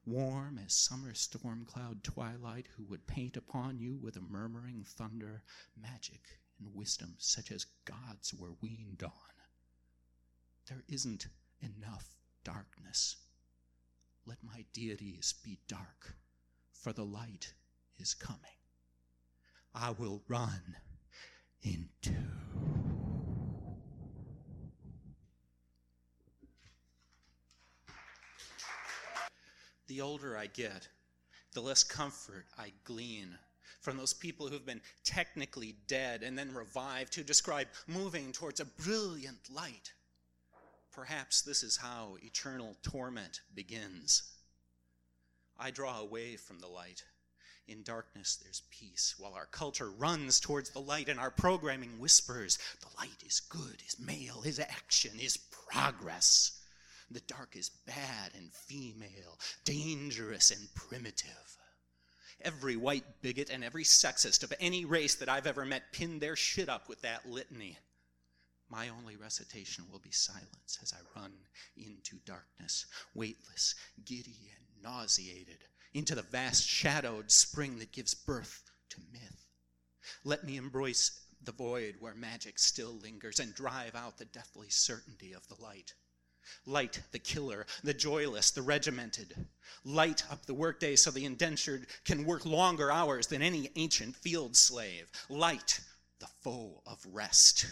warm 0.06 0.58
as 0.64 0.72
summer 0.72 1.12
storm 1.12 1.66
cloud 1.66 2.02
twilight, 2.04 2.68
who 2.76 2.84
would 2.84 3.06
paint 3.06 3.36
upon 3.36 3.78
you 3.78 3.96
with 3.96 4.16
a 4.16 4.20
murmuring 4.20 4.84
thunder 4.86 5.42
magic 5.80 6.38
and 6.58 6.74
wisdom 6.74 7.14
such 7.18 7.50
as 7.50 7.66
gods 7.84 8.32
were 8.32 8.54
weaned 8.62 9.02
on. 9.02 9.12
There 10.68 10.84
isn't 10.88 11.26
enough 11.60 12.16
darkness. 12.44 13.16
Let 14.24 14.38
my 14.42 14.64
deities 14.72 15.34
be 15.44 15.58
dark, 15.68 16.14
for 16.72 16.92
the 16.92 17.04
light 17.04 17.52
is 17.98 18.14
coming. 18.14 18.40
I 19.74 19.90
will 19.90 20.22
run 20.28 20.76
into. 21.62 22.45
The 29.96 30.02
older 30.02 30.36
I 30.36 30.48
get, 30.48 30.88
the 31.54 31.62
less 31.62 31.82
comfort 31.82 32.44
I 32.58 32.72
glean 32.84 33.38
from 33.80 33.96
those 33.96 34.12
people 34.12 34.46
who've 34.46 34.66
been 34.66 34.82
technically 35.04 35.74
dead 35.86 36.22
and 36.22 36.38
then 36.38 36.52
revived, 36.52 37.14
who 37.14 37.22
describe 37.22 37.68
moving 37.86 38.30
towards 38.30 38.60
a 38.60 38.66
brilliant 38.66 39.48
light. 39.48 39.94
Perhaps 40.92 41.40
this 41.40 41.62
is 41.62 41.78
how 41.78 42.18
eternal 42.22 42.76
torment 42.82 43.40
begins. 43.54 44.24
I 45.58 45.70
draw 45.70 45.98
away 45.98 46.36
from 46.36 46.58
the 46.58 46.68
light. 46.68 47.02
In 47.66 47.82
darkness, 47.82 48.36
there's 48.36 48.64
peace, 48.70 49.14
while 49.16 49.32
our 49.32 49.46
culture 49.46 49.90
runs 49.90 50.40
towards 50.40 50.68
the 50.68 50.78
light 50.78 51.08
and 51.08 51.18
our 51.18 51.30
programming 51.30 51.98
whispers 51.98 52.58
the 52.82 52.94
light 52.98 53.22
is 53.24 53.40
good, 53.40 53.82
is 53.88 53.98
male, 53.98 54.42
is 54.44 54.60
action, 54.60 55.12
is 55.18 55.38
progress. 55.38 56.60
The 57.10 57.20
dark 57.20 57.56
is 57.56 57.70
bad 57.86 58.32
and 58.34 58.52
female, 58.52 59.38
dangerous 59.64 60.50
and 60.50 60.74
primitive. 60.74 61.56
Every 62.40 62.76
white 62.76 63.22
bigot 63.22 63.48
and 63.48 63.64
every 63.64 63.84
sexist 63.84 64.42
of 64.42 64.52
any 64.60 64.84
race 64.84 65.14
that 65.14 65.28
I've 65.28 65.46
ever 65.46 65.64
met 65.64 65.92
pinned 65.92 66.20
their 66.20 66.36
shit 66.36 66.68
up 66.68 66.88
with 66.88 67.02
that 67.02 67.28
litany. 67.28 67.78
My 68.68 68.88
only 68.88 69.16
recitation 69.16 69.84
will 69.90 70.00
be 70.00 70.10
silence 70.10 70.78
as 70.82 70.92
I 70.92 71.18
run 71.18 71.32
into 71.76 72.18
darkness, 72.24 72.86
weightless, 73.14 73.74
giddy, 74.04 74.50
and 74.56 74.82
nauseated, 74.82 75.64
into 75.94 76.14
the 76.14 76.22
vast 76.22 76.66
shadowed 76.66 77.30
spring 77.30 77.78
that 77.78 77.92
gives 77.92 78.14
birth 78.14 78.62
to 78.90 79.00
myth. 79.12 79.46
Let 80.24 80.44
me 80.44 80.56
embrace 80.56 81.20
the 81.40 81.52
void 81.52 81.96
where 82.00 82.14
magic 82.14 82.58
still 82.58 82.98
lingers 82.98 83.38
and 83.38 83.54
drive 83.54 83.94
out 83.94 84.18
the 84.18 84.24
deathly 84.24 84.68
certainty 84.68 85.32
of 85.32 85.46
the 85.48 85.62
light. 85.62 85.94
Light 86.64 87.02
the 87.12 87.18
killer, 87.18 87.66
the 87.82 87.94
joyless, 87.94 88.50
the 88.50 88.62
regimented. 88.62 89.46
Light 89.84 90.24
up 90.30 90.46
the 90.46 90.54
workday 90.54 90.96
so 90.96 91.10
the 91.10 91.24
indentured 91.24 91.86
can 92.04 92.24
work 92.24 92.44
longer 92.44 92.90
hours 92.90 93.26
than 93.26 93.42
any 93.42 93.70
ancient 93.76 94.16
field 94.16 94.56
slave. 94.56 95.10
Light 95.28 95.80
the 96.18 96.28
foe 96.42 96.82
of 96.86 97.04
rest. 97.12 97.66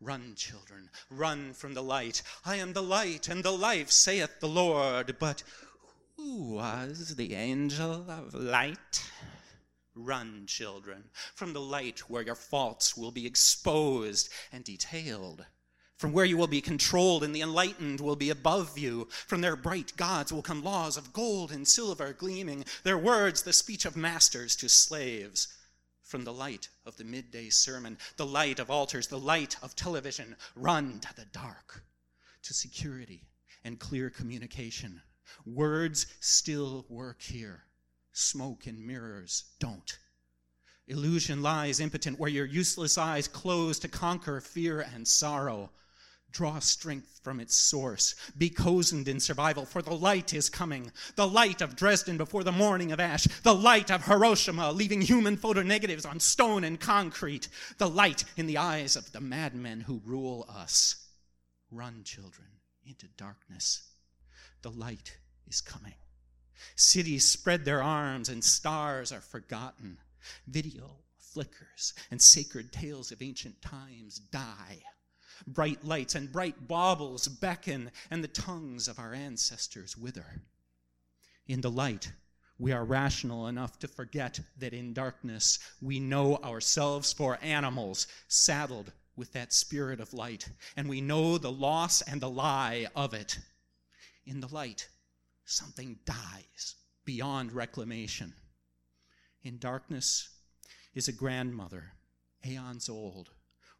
Run, 0.00 0.34
children, 0.36 0.90
run 1.10 1.54
from 1.54 1.74
the 1.74 1.82
light. 1.82 2.22
I 2.44 2.56
am 2.56 2.74
the 2.74 2.82
light 2.82 3.28
and 3.28 3.42
the 3.42 3.52
life, 3.52 3.90
saith 3.90 4.40
the 4.40 4.48
Lord. 4.48 5.16
But 5.18 5.42
who 6.16 6.54
was 6.54 7.16
the 7.16 7.34
angel 7.34 8.10
of 8.10 8.34
light? 8.34 9.10
Run, 9.94 10.44
children, 10.46 11.04
from 11.34 11.54
the 11.54 11.60
light 11.60 12.00
where 12.10 12.22
your 12.22 12.34
faults 12.34 12.96
will 12.96 13.10
be 13.10 13.26
exposed 13.26 14.28
and 14.52 14.62
detailed. 14.62 15.46
From 15.98 16.12
where 16.12 16.26
you 16.26 16.36
will 16.36 16.46
be 16.46 16.60
controlled 16.60 17.24
and 17.24 17.34
the 17.34 17.40
enlightened 17.40 18.00
will 18.00 18.16
be 18.16 18.28
above 18.28 18.78
you. 18.78 19.08
From 19.10 19.40
their 19.40 19.56
bright 19.56 19.96
gods 19.96 20.30
will 20.32 20.42
come 20.42 20.62
laws 20.62 20.96
of 20.98 21.14
gold 21.14 21.50
and 21.50 21.66
silver 21.66 22.12
gleaming, 22.12 22.66
their 22.82 22.98
words 22.98 23.42
the 23.42 23.52
speech 23.52 23.86
of 23.86 23.96
masters 23.96 24.54
to 24.56 24.68
slaves 24.68 25.48
from 26.02 26.24
the 26.24 26.32
light 26.32 26.68
of 26.84 26.96
the 26.96 27.04
midday 27.04 27.48
sermon, 27.48 27.98
the 28.16 28.26
light 28.26 28.58
of 28.60 28.70
altars, 28.70 29.08
the 29.08 29.18
light 29.18 29.56
of 29.62 29.74
television, 29.74 30.36
run 30.54 31.00
to 31.00 31.14
the 31.16 31.24
dark, 31.32 31.82
to 32.42 32.54
security 32.54 33.26
and 33.64 33.80
clear 33.80 34.08
communication. 34.10 35.00
Words 35.44 36.06
still 36.20 36.86
work 36.88 37.22
here, 37.22 37.64
smoke 38.12 38.66
and 38.66 38.86
mirrors 38.86 39.44
don't. 39.58 39.98
Illusion 40.86 41.42
lies 41.42 41.80
impotent 41.80 42.20
where 42.20 42.30
your 42.30 42.46
useless 42.46 42.96
eyes 42.96 43.26
close 43.26 43.78
to 43.80 43.88
conquer 43.88 44.40
fear 44.40 44.80
and 44.94 45.08
sorrow. 45.08 45.70
Draw 46.36 46.58
strength 46.58 47.20
from 47.22 47.40
its 47.40 47.56
source. 47.56 48.14
Be 48.36 48.50
cozened 48.50 49.08
in 49.08 49.20
survival, 49.20 49.64
for 49.64 49.80
the 49.80 49.94
light 49.94 50.34
is 50.34 50.50
coming. 50.50 50.92
The 51.14 51.26
light 51.26 51.62
of 51.62 51.76
Dresden 51.76 52.18
before 52.18 52.44
the 52.44 52.52
morning 52.52 52.92
of 52.92 53.00
ash. 53.00 53.24
The 53.42 53.54
light 53.54 53.90
of 53.90 54.04
Hiroshima, 54.04 54.70
leaving 54.70 55.00
human 55.00 55.38
photonegatives 55.38 56.04
on 56.04 56.20
stone 56.20 56.62
and 56.62 56.78
concrete. 56.78 57.48
The 57.78 57.88
light 57.88 58.24
in 58.36 58.46
the 58.46 58.58
eyes 58.58 58.96
of 58.96 59.12
the 59.12 59.20
madmen 59.22 59.80
who 59.80 60.02
rule 60.04 60.44
us. 60.46 61.06
Run, 61.70 62.02
children, 62.04 62.48
into 62.84 63.06
darkness. 63.16 63.88
The 64.60 64.72
light 64.72 65.16
is 65.46 65.62
coming. 65.62 65.94
Cities 66.74 67.24
spread 67.24 67.64
their 67.64 67.82
arms, 67.82 68.28
and 68.28 68.44
stars 68.44 69.10
are 69.10 69.22
forgotten. 69.22 69.96
Video 70.46 70.98
flickers, 71.16 71.94
and 72.10 72.20
sacred 72.20 72.72
tales 72.72 73.10
of 73.10 73.22
ancient 73.22 73.62
times 73.62 74.18
die. 74.18 74.82
Bright 75.46 75.84
lights 75.84 76.14
and 76.14 76.32
bright 76.32 76.68
baubles 76.68 77.28
beckon, 77.28 77.90
and 78.10 78.22
the 78.22 78.28
tongues 78.28 78.88
of 78.88 78.98
our 78.98 79.12
ancestors 79.12 79.96
wither. 79.96 80.42
In 81.46 81.60
the 81.60 81.70
light, 81.70 82.12
we 82.58 82.72
are 82.72 82.84
rational 82.84 83.48
enough 83.48 83.78
to 83.80 83.88
forget 83.88 84.40
that 84.58 84.72
in 84.72 84.94
darkness 84.94 85.58
we 85.80 86.00
know 86.00 86.36
ourselves 86.36 87.12
for 87.12 87.38
animals, 87.42 88.06
saddled 88.28 88.92
with 89.14 89.32
that 89.32 89.52
spirit 89.52 90.00
of 90.00 90.14
light, 90.14 90.48
and 90.76 90.88
we 90.88 91.00
know 91.00 91.38
the 91.38 91.52
loss 91.52 92.02
and 92.02 92.20
the 92.20 92.30
lie 92.30 92.86
of 92.94 93.14
it. 93.14 93.38
In 94.24 94.40
the 94.40 94.48
light, 94.48 94.88
something 95.44 95.98
dies 96.04 96.76
beyond 97.04 97.52
reclamation. 97.52 98.34
In 99.42 99.58
darkness 99.58 100.28
is 100.94 101.08
a 101.08 101.12
grandmother, 101.12 101.92
aeons 102.44 102.88
old, 102.88 103.30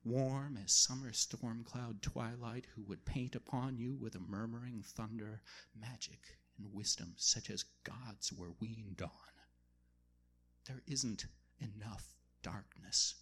warm 0.07 0.57
as 0.63 0.73
summer 0.73 1.13
storm 1.13 1.65
cloud 1.65 2.01
twilight, 2.01 2.67
who 2.75 2.83
would 2.85 3.05
paint 3.05 3.35
upon 3.35 3.77
you 3.77 3.97
with 3.97 4.15
a 4.15 4.21
murmuring 4.21 4.83
thunder 4.87 5.41
magic 5.79 6.39
and 6.59 6.73
wisdom 6.73 7.13
such 7.17 7.51
as 7.51 7.65
gods 7.85 8.33
were 8.33 8.53
weaned 8.61 9.03
on. 9.03 9.11
There 10.67 10.83
isn't 10.87 11.27
enough 11.59 12.15
darkness. 12.43 13.15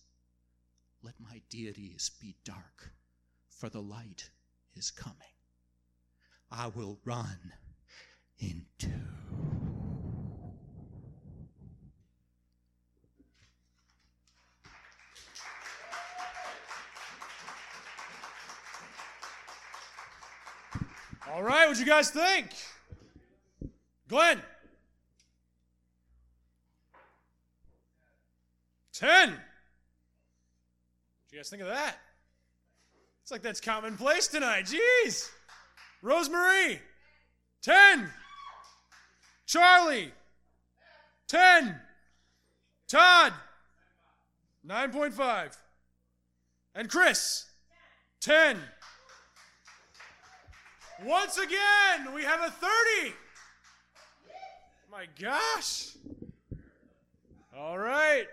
Let 1.03 1.15
my 1.19 1.41
deities 1.49 2.11
be 2.21 2.37
dark, 2.45 2.93
for 3.49 3.69
the 3.69 3.83
light 3.83 4.31
is 4.75 4.91
coming. 4.91 5.19
I 6.51 6.69
will 6.69 6.99
run 7.05 7.53
into. 8.39 9.44
What 21.75 21.81
you 21.81 21.87
guys 21.87 22.11
think? 22.11 22.51
Glenn. 24.07 24.41
10. 28.93 29.31
What 29.31 29.39
do 31.29 31.37
you 31.37 31.39
guys 31.41 31.51
think 31.51 31.63
of 31.63 31.69
that? 31.69 31.97
It's 33.23 33.33
like 33.33 33.43
that's 33.43 33.61
commonplace 33.61 34.29
tonight. 34.29 34.67
Jeez. 34.67 35.29
Rosemary. 36.01 36.81
10. 37.63 38.09
Charlie. 39.45 40.13
10. 41.27 41.75
Todd. 42.87 43.33
9.5. 44.65 45.57
And 46.77 46.89
Chris. 46.89 47.47
10. 48.21 48.61
Once 51.03 51.39
again, 51.39 52.15
we 52.15 52.23
have 52.23 52.41
a 52.41 52.51
30. 52.51 53.15
My 54.91 55.07
gosh. 55.21 55.89
All 57.57 57.79
right. 57.79 58.27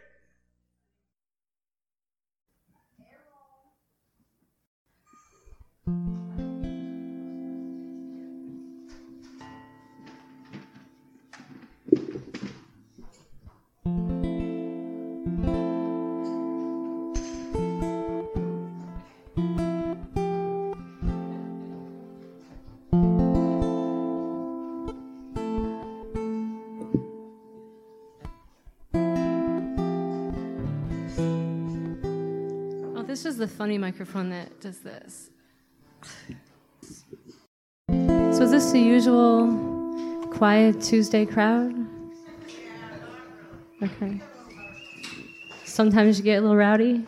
The 33.42 33.48
funny 33.48 33.76
microphone 33.76 34.30
that 34.30 34.62
does 34.62 34.82
this. 34.82 35.32
So 37.90 38.44
is 38.44 38.52
this 38.52 38.72
the 38.72 38.80
usual 38.80 40.28
quiet 40.32 40.80
Tuesday 40.80 41.26
crowd? 41.26 41.74
Okay. 43.82 44.22
Sometimes 45.66 46.20
you 46.20 46.24
get 46.24 46.38
a 46.38 46.42
little 46.42 46.56
rowdy. 46.56 47.04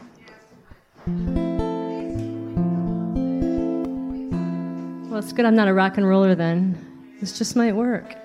Well, 5.12 5.20
it's 5.20 5.34
good 5.34 5.46
I'm 5.46 5.56
not 5.56 5.68
a 5.68 5.74
rock 5.76 5.98
and 5.98 6.08
roller 6.08 6.34
then. 6.34 7.16
This 7.20 7.38
just 7.38 7.56
might 7.56 7.76
work. 7.76 8.16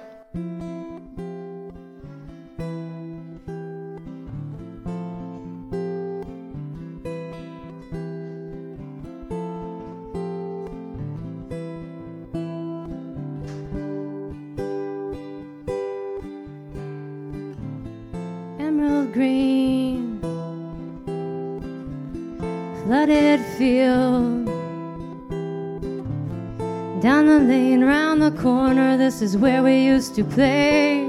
Where 29.40 29.62
we 29.62 29.84
used 29.84 30.14
to 30.16 30.24
play. 30.24 31.04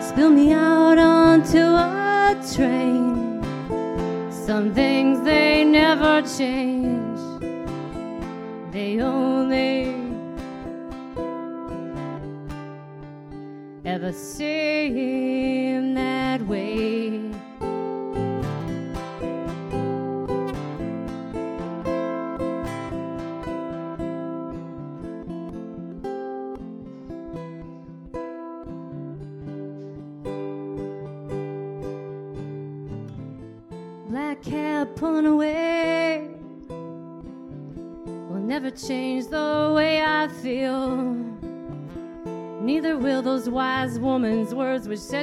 Spill 0.00 0.30
me 0.30 0.52
out 0.52 0.98
onto 0.98 1.58
a 1.58 2.36
train. 2.54 3.42
Some 4.30 4.72
things 4.72 5.20
they 5.22 5.64
never 5.64 6.22
change, 6.22 7.18
they 8.72 9.00
only 9.00 9.94
ever 13.84 14.12
seem 14.12 14.47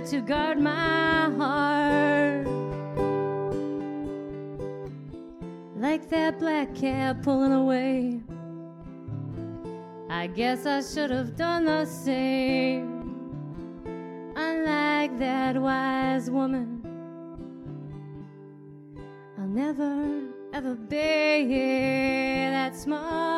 to 0.06 0.22
guard 0.22 0.60
my 0.60 1.32
heart. 1.36 2.48
Like 5.76 6.10
that 6.10 6.38
black 6.38 6.76
cab 6.76 7.24
pulling 7.24 7.52
away. 7.52 8.22
I 10.08 10.28
guess 10.28 10.68
I 10.68 10.82
should 10.82 11.10
have 11.10 11.36
done 11.36 11.66
the 11.66 11.86
same. 11.86 12.86
Unlike 14.36 15.18
that 15.18 15.60
wise 15.60 16.30
woman, 16.30 16.84
I'll 19.40 19.48
never 19.48 20.22
ever 20.54 20.76
be 20.76 21.48
that 22.52 22.76
smart. 22.76 23.36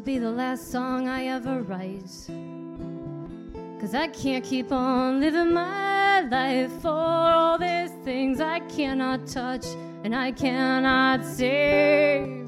This'll 0.00 0.14
be 0.14 0.18
the 0.18 0.30
last 0.30 0.70
song 0.70 1.08
I 1.08 1.26
ever 1.26 1.62
write. 1.62 2.10
Cause 3.80 3.94
I 3.94 4.08
can't 4.08 4.42
keep 4.42 4.72
on 4.72 5.20
living 5.20 5.52
my 5.52 6.22
life 6.22 6.72
for 6.80 6.88
all 6.88 7.58
these 7.58 7.90
things 8.02 8.40
I 8.40 8.60
cannot 8.60 9.26
touch 9.26 9.66
and 10.04 10.14
I 10.14 10.32
cannot 10.32 11.24
see. 11.24 12.46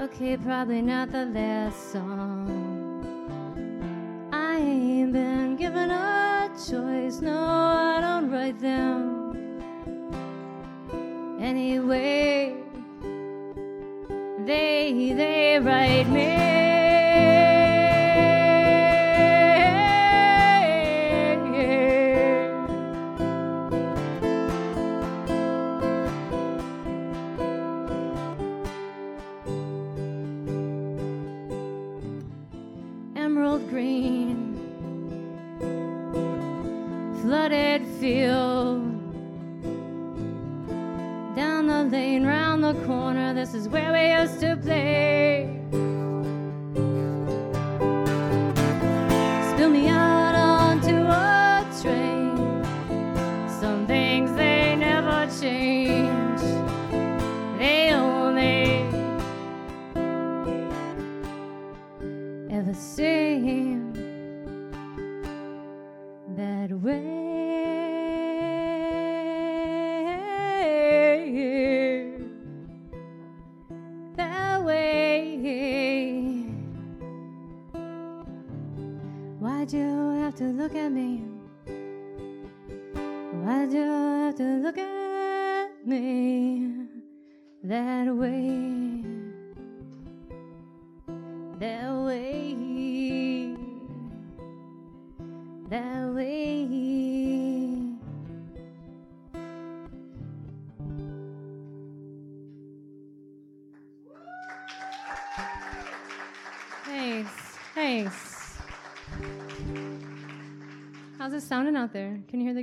Okay, 0.00 0.38
probably 0.38 0.80
not 0.80 1.12
the 1.12 1.26
last 1.26 1.92
song. 1.92 2.48
I 4.32 4.56
ain't 4.56 5.12
been 5.12 5.56
given 5.56 5.90
a 5.90 6.48
choice, 6.66 7.20
no, 7.20 7.44
I 7.44 8.00
don't 8.00 8.30
write 8.30 8.58
them. 8.58 9.20
Anyway, 11.40 12.59
they, 14.50 15.12
they 15.14 15.60
write 15.60 16.08
me. 16.08 16.59
Lane, 41.90 42.24
round 42.24 42.62
the 42.62 42.74
corner, 42.86 43.34
this 43.34 43.52
is 43.52 43.68
where 43.68 43.92
we 43.92 44.22
used 44.22 44.40
to 44.40 44.56
play. 44.56 45.59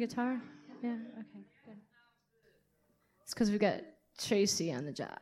Guitar? 0.07 0.41
Yeah, 0.81 0.91
okay, 0.91 1.43
good. 1.65 1.75
It's 3.23 3.33
because 3.33 3.51
we 3.51 3.57
got 3.57 3.81
Tracy 4.17 4.71
on 4.71 4.85
the 4.85 4.93
job. 4.93 5.17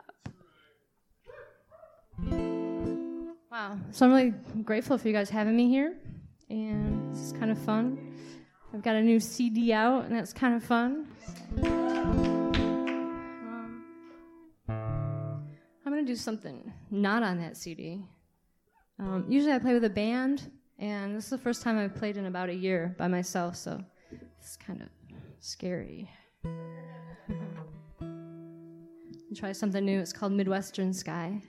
Wow. 3.52 3.80
So 3.92 4.06
I'm 4.06 4.14
really 4.14 4.34
grateful 4.64 4.98
for 4.98 5.08
you 5.08 5.14
guys 5.14 5.30
having 5.30 5.56
me 5.56 5.70
here. 5.70 5.98
and 6.50 7.12
this 7.12 7.22
is 7.22 7.34
kind 7.34 7.50
of 7.50 7.58
fun. 7.58 8.16
I've 8.74 8.84
got 8.84 8.96
a 8.96 9.02
new 9.02 9.20
CD 9.20 9.74
out, 9.74 10.06
and 10.06 10.16
that's 10.16 10.34
kind 10.34 10.54
of 10.54 10.64
fun. 10.64 11.08
Um, 11.64 12.52
I'm 15.84 15.92
gonna 15.92 16.04
do 16.04 16.16
something 16.16 16.72
not 16.92 17.24
on 17.24 17.40
that 17.40 17.58
CD. 17.58 18.06
Um, 19.00 19.26
usually 19.28 19.54
I 19.54 19.60
play 19.60 19.74
with 19.74 19.86
a 19.86 19.90
band, 19.90 20.52
and 20.78 21.16
this 21.16 21.24
is 21.24 21.30
the 21.32 21.38
first 21.40 21.64
time 21.64 21.80
I've 21.80 21.96
played 21.96 22.18
in 22.18 22.28
about 22.28 22.50
a 22.50 22.54
year 22.54 22.96
by 23.00 23.08
myself, 23.08 23.56
so 23.56 23.84
it's 24.46 24.58
kind 24.58 24.80
of 24.80 24.90
scary. 25.40 26.08
try 29.36 29.52
something 29.52 29.84
new. 29.84 30.00
It's 30.00 30.14
called 30.14 30.34
Midwestern 30.34 30.94
Sky. 30.94 31.42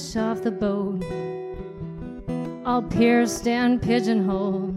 Fresh 0.00 0.22
off 0.22 0.42
the 0.42 0.50
boat, 0.50 1.02
all 2.64 2.82
pierced 2.82 3.46
and 3.46 3.82
pigeonholed. 3.82 4.76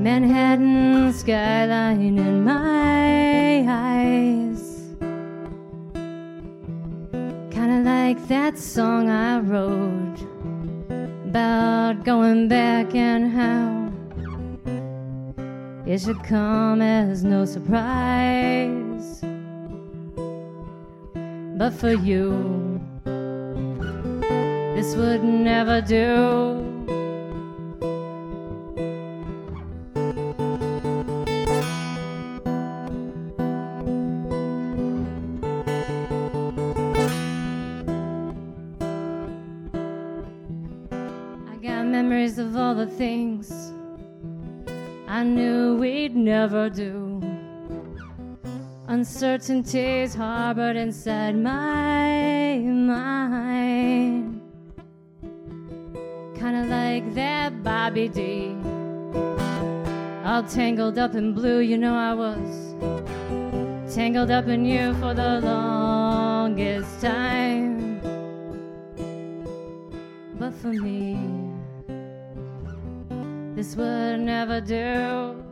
Manhattan 0.00 1.12
skyline 1.12 2.18
in 2.18 2.44
my 2.44 3.64
eyes. 3.66 4.94
Kinda 7.50 7.82
like 7.84 8.28
that 8.28 8.58
song 8.58 9.08
I 9.08 9.38
wrote 9.40 10.20
about 11.28 12.04
going 12.04 12.48
back 12.48 12.94
and 12.94 13.32
how 13.32 13.90
it 15.86 16.00
should 16.00 16.22
come 16.22 16.82
as 16.82 17.24
no 17.24 17.44
surprise. 17.46 19.22
But 21.56 21.72
for 21.72 21.92
you, 21.92 22.63
this 24.84 24.96
would 24.96 25.24
never 25.24 25.80
do. 25.80 26.60
I 41.48 41.56
got 41.62 41.86
memories 41.86 42.38
of 42.38 42.56
all 42.56 42.74
the 42.74 42.86
things 42.86 43.72
I 45.08 45.22
knew 45.24 45.76
we'd 45.76 46.14
never 46.14 46.68
do. 46.68 47.22
Uncertainties 48.88 50.14
harbored 50.14 50.76
inside 50.76 51.36
my 51.36 52.58
mind. 52.58 53.43
Bobby 57.64 58.08
D. 58.08 58.54
All 60.22 60.42
tangled 60.42 60.98
up 60.98 61.14
in 61.14 61.32
blue, 61.32 61.60
you 61.60 61.78
know 61.78 61.94
I 61.94 62.12
was 62.12 62.74
tangled 63.94 64.30
up 64.30 64.48
in 64.48 64.66
you 64.66 64.92
for 64.94 65.14
the 65.14 65.40
longest 65.40 67.00
time. 67.00 68.00
But 70.38 70.52
for 70.52 70.74
me, 70.74 71.18
this 73.54 73.74
would 73.76 74.20
never 74.20 74.60
do. 74.60 75.43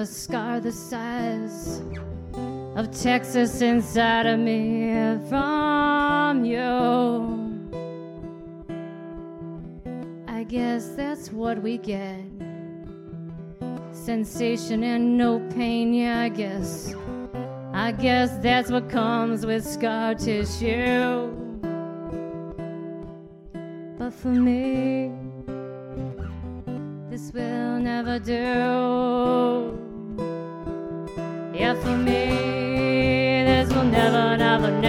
A 0.00 0.06
scar 0.06 0.60
the 0.60 0.72
size 0.72 1.82
of 2.74 2.90
Texas 2.90 3.60
inside 3.60 4.24
of 4.24 4.38
me 4.38 5.18
from 5.28 6.42
you. 6.42 6.70
I 10.26 10.44
guess 10.44 10.88
that's 10.96 11.30
what 11.30 11.60
we 11.60 11.76
get. 11.76 12.24
Sensation 13.92 14.84
and 14.84 15.18
no 15.18 15.38
pain, 15.50 15.92
yeah, 15.92 16.20
I 16.22 16.30
guess. 16.30 16.94
I 17.74 17.92
guess 17.92 18.30
that's 18.38 18.70
what 18.70 18.88
comes 18.88 19.44
with 19.44 19.66
scar 19.66 20.14
tissue. 20.14 21.30
But 23.98 24.14
for 24.14 24.28
me, 24.28 25.12
this 27.10 27.30
will 27.34 27.78
never 27.80 28.18
do. 28.18 29.19
This 33.60 33.68
will 33.74 33.84
never, 33.84 34.36
never 34.36 34.79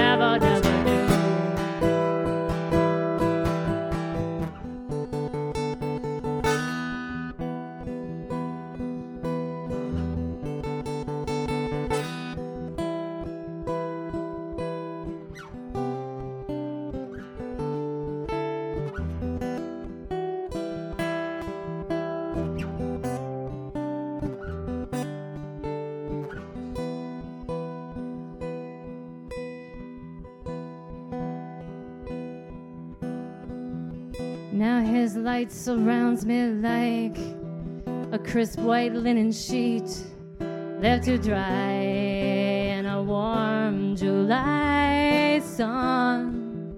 his 35.01 35.15
light 35.15 35.51
surrounds 35.51 36.27
me 36.27 36.45
like 36.61 37.17
a 38.11 38.19
crisp 38.19 38.59
white 38.59 38.93
linen 38.93 39.31
sheet 39.31 39.89
left 40.79 41.05
to 41.05 41.17
dry 41.17 41.71
in 42.77 42.85
a 42.85 43.01
warm 43.01 43.95
July 43.95 45.41
sun. 45.43 46.75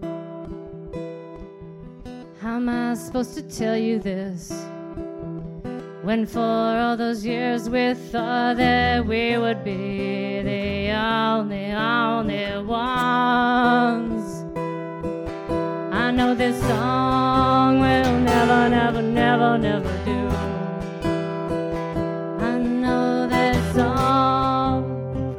How 2.39 2.55
am 2.55 2.69
I 2.69 2.93
supposed 2.93 3.33
to 3.33 3.41
tell 3.41 3.75
you 3.75 3.99
this? 3.99 4.53
When 6.01 6.25
for 6.25 6.39
all 6.39 6.95
those 6.95 7.25
years 7.25 7.69
we 7.69 7.93
thought 7.93 8.55
that 8.55 9.05
we 9.05 9.37
would 9.37 9.65
be 9.65 10.41
the 10.43 10.91
only, 10.91 11.73
only 11.73 12.63
ones 12.63 14.12
this 16.35 16.59
song 16.61 17.79
will 17.79 18.19
never, 18.19 18.67
never, 18.67 19.01
never, 19.03 19.57
never 19.57 20.03
do. 20.03 20.29
I 22.43 22.57
know 22.57 23.27
this 23.27 23.75
song 23.75 25.35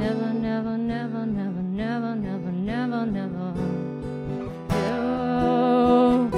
will 0.00 0.32
never, 0.32 0.76
never, 0.76 1.26
never, 1.26 1.62
never, 1.62 2.14
never, 2.16 2.50
never, 2.50 3.06
never, 3.06 3.52
do. 4.68 6.30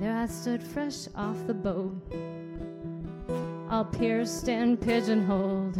There 0.00 0.16
I 0.16 0.26
stood 0.26 0.62
fresh 0.64 1.06
off 1.14 1.36
the 1.46 1.54
boat, 1.54 1.94
all 3.70 3.84
pierced 3.84 4.40
stand 4.40 4.80
pigeonholed. 4.80 5.78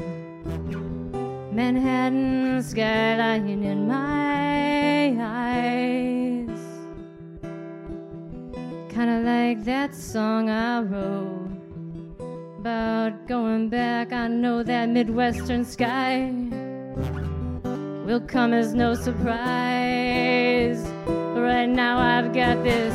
Manhattan 1.53 2.63
skyline 2.63 3.65
in 3.65 3.89
my 3.89 5.17
eyes. 5.19 6.61
Kinda 8.89 9.21
like 9.25 9.65
that 9.65 9.93
song 9.93 10.49
I 10.49 10.83
wrote 10.83 11.51
about 12.61 13.27
going 13.27 13.69
back. 13.69 14.13
I 14.13 14.29
know 14.29 14.63
that 14.63 14.91
Midwestern 14.91 15.65
sky 15.65 16.33
will 18.07 18.21
come 18.21 18.53
as 18.55 18.73
no 18.73 18.95
surprise. 18.95 20.81
Right 21.35 21.69
now 21.69 21.99
I've 21.99 22.33
got 22.33 22.63
this 22.63 22.95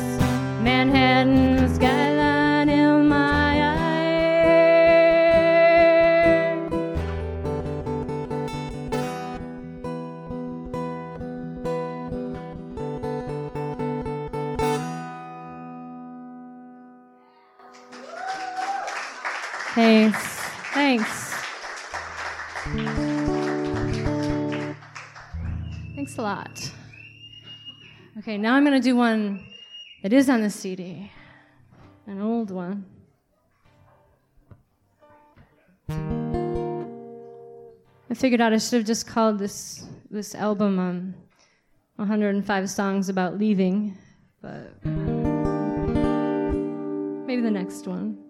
Manhattan 0.62 1.74
skyline 1.74 2.25
Thanks. 19.96 20.20
Thanks. 20.74 21.32
Thanks 25.94 26.18
a 26.18 26.22
lot. 26.22 26.70
Okay, 28.18 28.36
now 28.36 28.56
I'm 28.56 28.64
going 28.64 28.78
to 28.78 28.84
do 28.84 28.94
one 28.94 29.42
that 30.02 30.12
is 30.12 30.28
on 30.28 30.42
the 30.42 30.50
CD, 30.50 31.10
an 32.06 32.20
old 32.20 32.50
one. 32.50 32.84
I 35.88 35.94
figured 38.14 38.42
out 38.42 38.52
I 38.52 38.58
should 38.58 38.76
have 38.80 38.86
just 38.86 39.06
called 39.06 39.38
this 39.38 39.86
this 40.10 40.34
album 40.34 40.78
um, 40.78 41.14
105 41.96 42.68
songs 42.68 43.08
about 43.08 43.38
leaving, 43.38 43.96
but 44.42 44.74
maybe 47.24 47.40
the 47.40 47.50
next 47.50 47.86
one. 47.86 48.25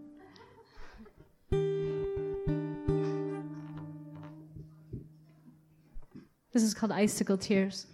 This 6.56 6.62
is 6.62 6.72
called 6.72 6.90
Icicle 6.90 7.36
Tears. 7.36 7.86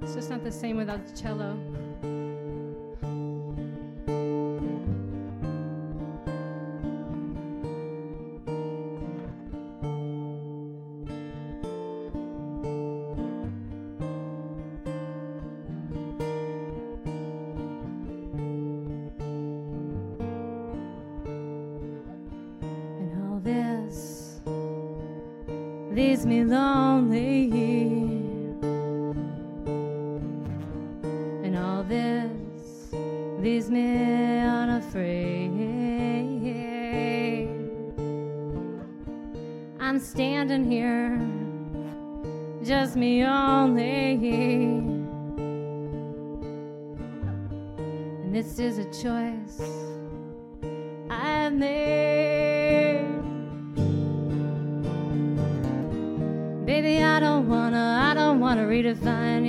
It's 0.00 0.14
just 0.14 0.30
not 0.30 0.42
the 0.42 0.50
same 0.50 0.78
without 0.78 1.06
the 1.06 1.14
cello. 1.14 1.58
Leaves 26.08 26.24
me 26.24 26.42
lonely. 26.42 27.50
And 31.44 31.54
all 31.54 31.82
this 31.82 32.32
leaves 33.38 33.70
me 33.70 34.38
unafraid. 34.38 35.50
I'm 39.78 39.98
standing 39.98 40.64
here, 40.70 41.20
just 42.64 42.96
me 42.96 43.22
only. 43.24 44.14
And 48.22 48.34
this 48.34 48.58
is 48.58 48.78
a 48.78 48.86
choice 49.02 49.37
don't 58.94 59.04
wanna 59.04 59.47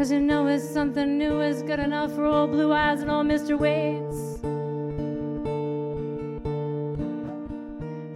Cause 0.00 0.10
you 0.10 0.18
know 0.18 0.46
it's 0.46 0.66
something 0.66 1.18
new 1.18 1.42
is 1.42 1.62
good 1.62 1.78
enough 1.78 2.14
for 2.14 2.24
old 2.24 2.52
blue 2.52 2.72
eyes 2.72 3.02
and 3.02 3.10
old 3.10 3.26
Mr. 3.26 3.58
Waits. 3.58 4.40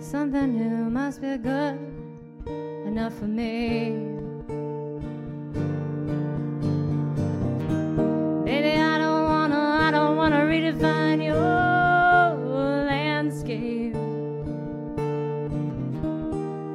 Something 0.03 0.57
new 0.57 0.88
must 0.88 1.20
be 1.20 1.37
good 1.37 1.78
enough 2.87 3.12
for 3.18 3.26
me. 3.26 3.91
Baby, 8.47 8.80
I 8.80 8.97
don't 8.97 9.24
wanna, 9.24 9.78
I 9.82 9.91
don't 9.91 10.16
wanna 10.16 10.41
redefine 10.47 11.22
your 11.22 11.37
landscape. 12.87 13.95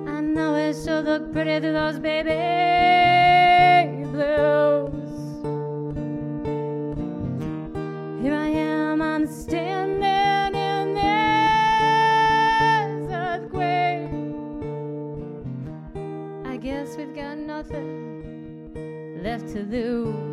I 0.07 0.21
know 0.21 0.53
it 0.53 0.75
should 0.75 1.05
look 1.05 1.31
pretty 1.33 1.59
through 1.61 1.73
those 1.73 1.97
baby 1.97 2.78
to 19.53 19.63
lose 19.63 20.28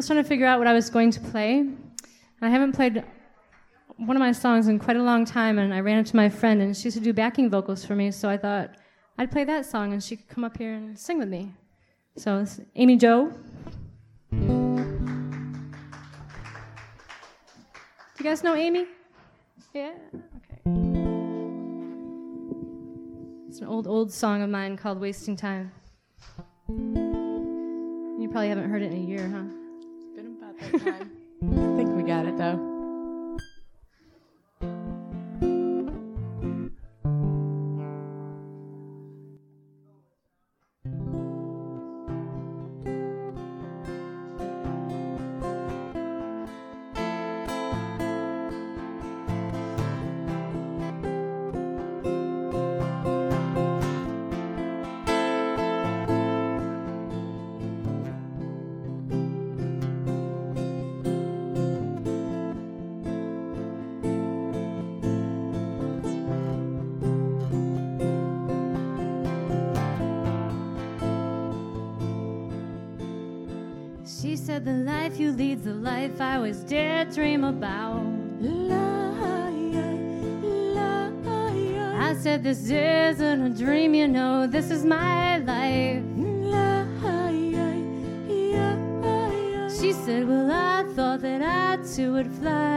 was 0.00 0.06
trying 0.06 0.22
to 0.22 0.26
figure 0.26 0.46
out 0.46 0.58
what 0.58 0.66
I 0.66 0.72
was 0.72 0.88
going 0.88 1.10
to 1.10 1.20
play. 1.20 1.58
And 1.58 1.76
I 2.40 2.48
haven't 2.48 2.72
played 2.72 3.04
one 3.98 4.16
of 4.16 4.20
my 4.20 4.32
songs 4.32 4.66
in 4.66 4.78
quite 4.78 4.96
a 4.96 5.02
long 5.02 5.26
time, 5.26 5.58
and 5.58 5.74
I 5.74 5.80
ran 5.80 5.98
into 5.98 6.16
my 6.16 6.30
friend, 6.30 6.62
and 6.62 6.74
she 6.74 6.84
used 6.84 6.96
to 6.96 7.02
do 7.02 7.12
backing 7.12 7.50
vocals 7.50 7.84
for 7.84 7.94
me, 7.94 8.10
so 8.10 8.26
I 8.30 8.38
thought 8.38 8.76
I'd 9.18 9.30
play 9.30 9.44
that 9.44 9.66
song, 9.66 9.92
and 9.92 10.02
she 10.02 10.16
could 10.16 10.26
come 10.28 10.42
up 10.42 10.56
here 10.56 10.72
and 10.72 10.98
sing 10.98 11.18
with 11.18 11.28
me. 11.28 11.52
So, 12.16 12.38
it's 12.38 12.62
Amy 12.76 12.96
Jo. 12.96 13.30
Do 14.30 14.38
you 18.18 18.24
guys 18.24 18.42
know 18.42 18.54
Amy? 18.54 18.86
Yeah? 19.74 19.92
Okay. 20.16 20.62
It's 23.50 23.58
an 23.58 23.66
old, 23.66 23.86
old 23.86 24.10
song 24.10 24.40
of 24.40 24.48
mine 24.48 24.78
called 24.78 24.98
Wasting 24.98 25.36
Time. 25.36 25.72
You 26.68 28.28
probably 28.30 28.48
haven't 28.48 28.70
heard 28.70 28.80
it 28.80 28.92
in 28.92 28.98
a 28.98 29.06
year, 29.06 29.28
huh? 29.28 29.59
Been 30.60 31.10
life 76.00 76.20
I 76.20 76.36
always 76.36 76.60
did 76.60 77.10
dream 77.10 77.44
about. 77.44 78.00
I 82.08 82.14
said 82.14 82.42
this 82.42 82.70
isn't 82.70 83.42
a 83.42 83.50
dream, 83.50 83.94
you 83.94 84.08
know, 84.08 84.46
this 84.46 84.70
is 84.70 84.84
my 84.84 85.38
life. 85.38 86.02
She 89.78 89.92
said, 89.92 90.26
Well, 90.28 90.50
I 90.50 90.84
thought 90.94 91.20
that 91.20 91.42
I 91.42 91.76
too 91.94 92.12
would 92.14 92.30
fly 92.38 92.69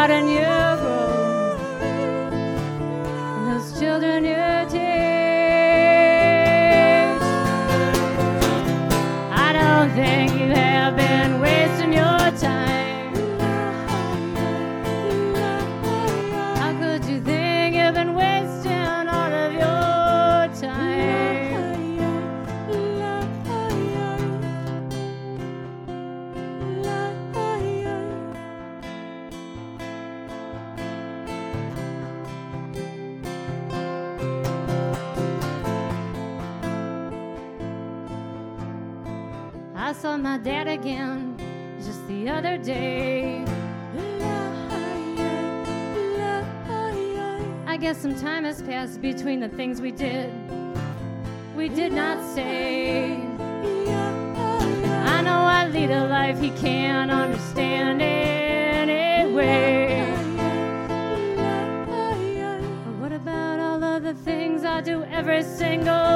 that 0.00 0.08
garden 0.08 0.28
you 0.28 0.59
time 48.20 48.44
has 48.44 48.60
passed 48.60 49.00
between 49.00 49.40
the 49.40 49.48
things 49.48 49.80
we 49.80 49.90
did, 49.90 50.30
we 51.56 51.70
did 51.70 51.90
not 51.90 52.22
say. 52.34 53.14
I 55.14 55.22
know 55.22 55.40
I 55.40 55.68
lead 55.68 55.90
a 55.90 56.06
life 56.06 56.38
he 56.38 56.50
can't 56.50 57.10
understand 57.10 58.02
anyway. 58.02 59.24
But 62.84 62.94
what 63.00 63.12
about 63.12 63.58
all 63.58 63.82
of 63.82 64.02
the 64.02 64.12
things 64.12 64.64
I 64.64 64.82
do 64.82 65.02
every 65.04 65.42
single 65.42 66.09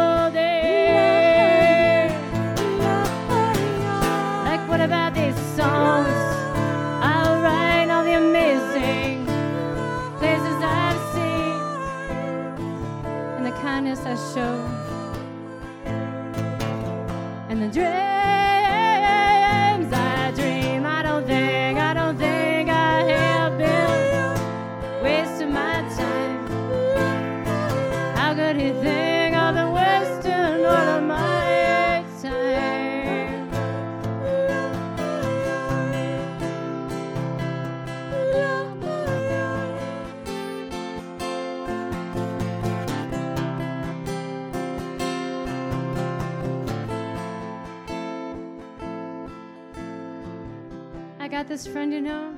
got 51.35 51.49
this 51.49 51.67
friend, 51.67 51.93
you 51.93 52.01
know, 52.01 52.33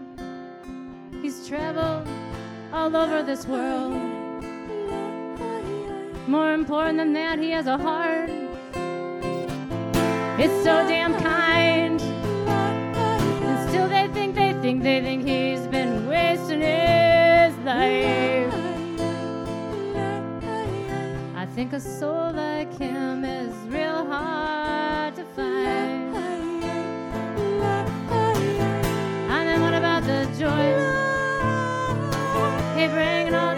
he's 1.21 1.47
traveled 1.47 2.09
all 2.73 2.97
over 2.97 3.23
this 3.23 3.45
world. 3.45 3.93
More 6.27 6.55
important 6.55 6.97
than 6.97 7.13
that, 7.13 7.39
he 7.39 7.51
has 7.51 7.67
a 7.67 7.77
heart. 7.77 8.31
It's 10.41 10.65
so 10.65 10.75
damn 10.89 11.13
kind. 11.21 12.01
And 12.01 13.69
still 13.69 13.87
they 13.87 14.09
think, 14.15 14.35
they 14.35 14.55
think, 14.63 14.83
they 14.83 15.03
think 15.03 15.27
he's 15.27 15.67
been 15.67 16.07
wasting 16.09 16.63
his 16.63 17.55
life. 17.67 18.55
I 21.37 21.47
think 21.55 21.75
a 21.75 21.81
soul 21.81 22.33
like 22.33 22.56
bringing 32.89 33.35
all 33.35 33.56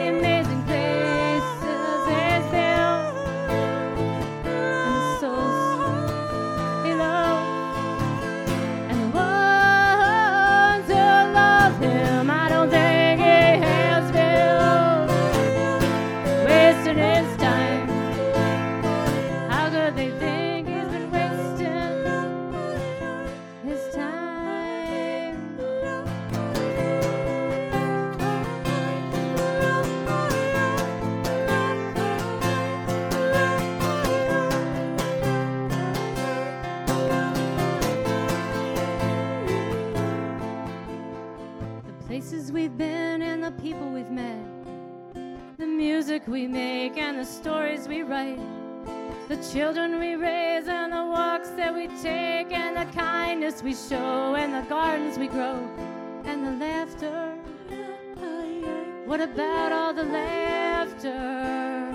the 47.18 47.24
stories 47.24 47.88
we 47.88 48.04
write, 48.04 48.38
the 49.26 49.36
children 49.52 49.98
we 49.98 50.14
raise 50.14 50.68
and 50.68 50.92
the 50.92 51.04
walks 51.04 51.48
that 51.50 51.74
we 51.74 51.88
take, 52.00 52.52
and 52.52 52.76
the 52.76 52.84
kindness 52.96 53.60
we 53.60 53.74
show, 53.74 54.36
and 54.36 54.54
the 54.54 54.62
gardens 54.68 55.18
we 55.18 55.26
grow, 55.26 55.58
and 56.26 56.46
the 56.46 56.52
laughter. 56.64 57.34
What 59.04 59.20
about 59.20 59.72
all 59.72 59.92
the 59.92 60.04
laughter? 60.04 61.92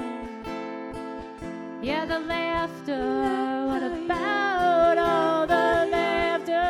Yeah, 1.82 2.04
the 2.06 2.20
laughter. 2.20 3.66
What 3.68 3.82
about 3.82 4.98
all 4.98 5.48
the 5.48 5.88
laughter? 5.90 6.68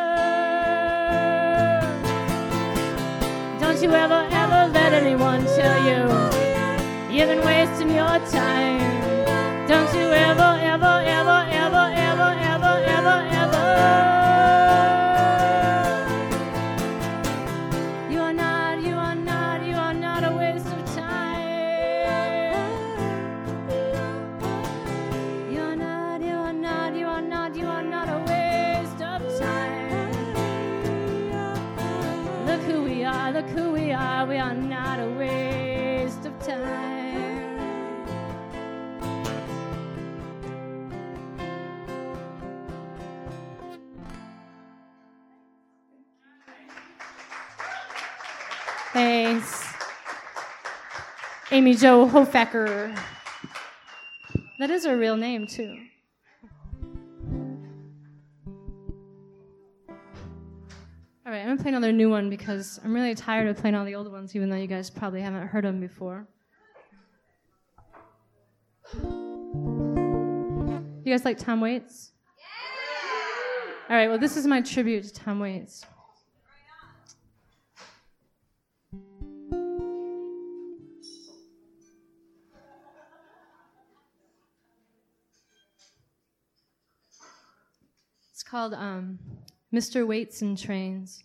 Don't 3.59 3.81
you 3.81 3.91
ever, 3.93 4.27
ever 4.29 4.71
let 4.71 4.93
anyone 4.93 5.43
tell 5.43 5.87
you 5.87 6.42
been 7.13 7.45
wasting 7.45 7.91
your 7.91 8.17
time. 8.31 9.67
Don't 9.67 9.93
you 9.93 10.07
ever, 10.11 10.57
ever, 10.61 11.02
Amy 51.53 51.75
Jo 51.75 52.07
Hofacker. 52.07 52.99
That 54.57 54.71
is 54.71 54.87
her 54.87 54.97
real 54.97 55.15
name, 55.15 55.45
too. 55.45 55.77
All 61.23 61.31
right, 61.31 61.41
I'm 61.41 61.49
gonna 61.49 61.61
play 61.61 61.69
another 61.69 61.91
new 61.91 62.09
one 62.09 62.31
because 62.31 62.79
I'm 62.83 62.91
really 62.91 63.13
tired 63.13 63.47
of 63.47 63.57
playing 63.57 63.75
all 63.75 63.85
the 63.85 63.93
old 63.93 64.11
ones, 64.11 64.35
even 64.35 64.49
though 64.49 64.55
you 64.55 64.65
guys 64.65 64.89
probably 64.89 65.21
haven't 65.21 65.45
heard 65.45 65.63
them 65.63 65.79
before. 65.79 66.27
You 68.95 71.03
guys 71.05 71.23
like 71.23 71.37
Tom 71.37 71.61
Waits? 71.61 72.13
All 73.91 73.95
right, 73.95 74.07
well, 74.07 74.17
this 74.17 74.37
is 74.37 74.47
my 74.47 74.59
tribute 74.59 75.03
to 75.03 75.13
Tom 75.13 75.39
Waits. 75.39 75.85
It's 88.43 88.49
called 88.49 88.73
um, 88.73 89.19
Mr. 89.73 90.05
Waits 90.05 90.41
and 90.41 90.57
Trains. 90.57 91.23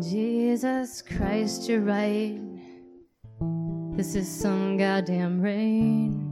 Jesus 0.00 1.02
Christ, 1.02 1.68
you're 1.68 1.80
right. 1.80 2.38
This 3.96 4.14
is 4.14 4.28
some 4.28 4.76
goddamn 4.76 5.40
rain. 5.40 6.22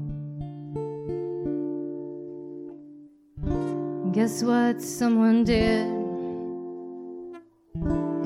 Guess 4.13 4.45
what 4.45 4.81
someone 4.81 5.43
did? 5.43 5.89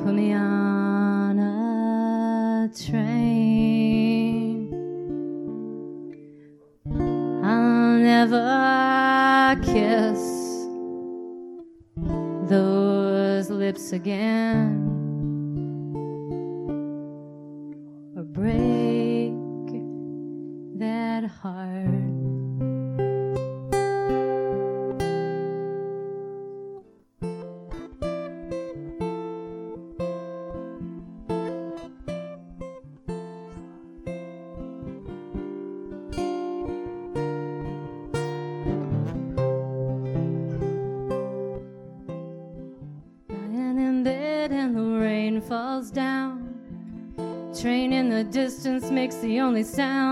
Put 0.04 0.12
me 0.12 0.34
on 0.34 0.53
again 13.94 14.93
sound 49.74 50.03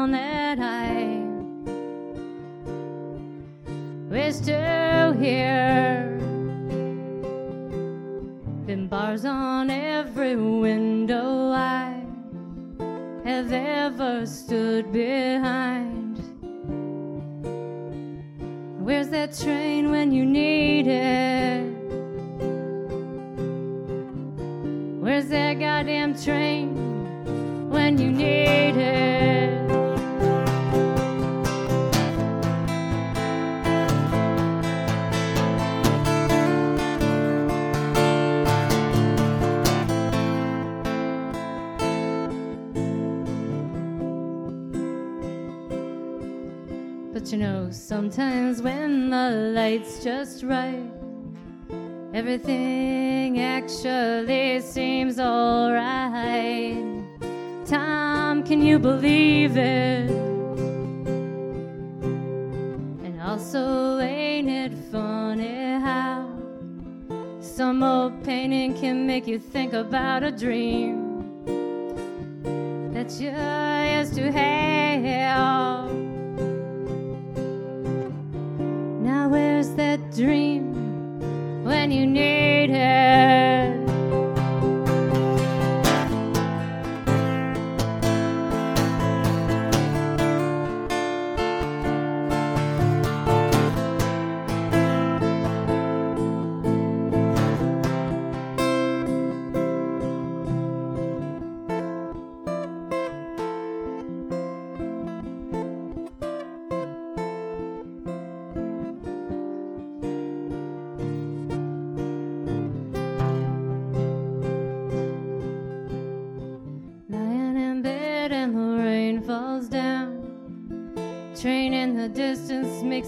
know, 47.42 47.68
sometimes 47.72 48.62
when 48.62 49.10
the 49.10 49.52
light's 49.52 50.04
just 50.04 50.44
right, 50.44 50.88
everything 52.14 53.40
actually 53.40 54.60
seems 54.60 55.18
alright. 55.18 56.76
Tom, 57.66 58.44
can 58.44 58.62
you 58.62 58.78
believe 58.78 59.56
it? 59.56 60.08
And 63.06 63.20
also, 63.20 63.98
ain't 63.98 64.48
it 64.48 64.72
funny 64.92 65.80
how 65.80 66.28
some 67.40 67.82
old 67.82 68.22
painting 68.22 68.72
can 68.74 69.04
make 69.04 69.26
you 69.26 69.40
think 69.40 69.72
about 69.72 70.22
a 70.22 70.30
dream 70.30 71.34
that 72.94 73.10
you 73.20 73.32
used 73.98 74.14
to 74.14 74.30
have? 74.30 74.52
Oh. 75.36 76.11
You 81.92 82.06
need 82.06 82.41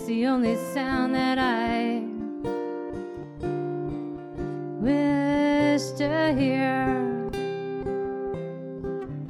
makes 0.05 0.21
the 0.21 0.27
only 0.27 0.57
sound 0.75 1.15
that 1.15 1.39
I 1.39 2.03
wish 4.81 5.83
to 5.99 6.35
hear. 6.37 7.31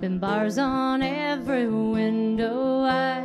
Been 0.01 0.18
bars 0.18 0.59
on 0.59 1.03
every 1.03 1.68
window 1.68 2.83
I 2.83 3.25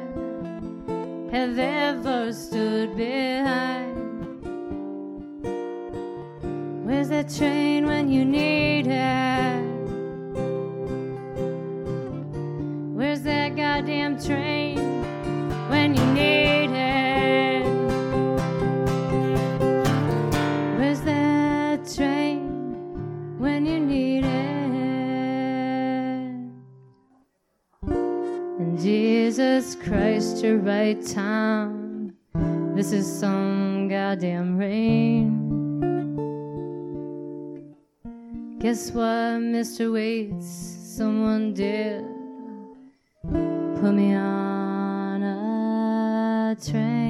have 1.32 1.58
ever 1.58 2.34
stood 2.34 2.96
behind. 2.96 3.96
Where's 6.86 7.10
that 7.10 7.34
train 7.34 7.86
when 7.86 8.12
you 8.12 8.26
need 8.26 8.88
it? 8.88 9.59
You're 30.42 30.58
right, 30.60 31.06
time. 31.06 32.14
This 32.74 32.94
is 32.94 33.06
some 33.06 33.90
goddamn 33.90 34.58
rain. 34.58 35.36
Guess 38.60 38.92
what, 38.92 39.42
Mr. 39.44 39.92
Waits? 39.92 40.48
Someone 40.48 41.54
did 41.54 42.06
put 43.82 43.92
me 43.92 44.16
on 44.16 45.24
a 45.24 46.56
train. 46.56 47.09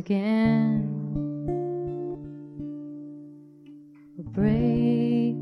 Again. 0.00 0.88
Or 4.16 4.24
break 4.24 5.36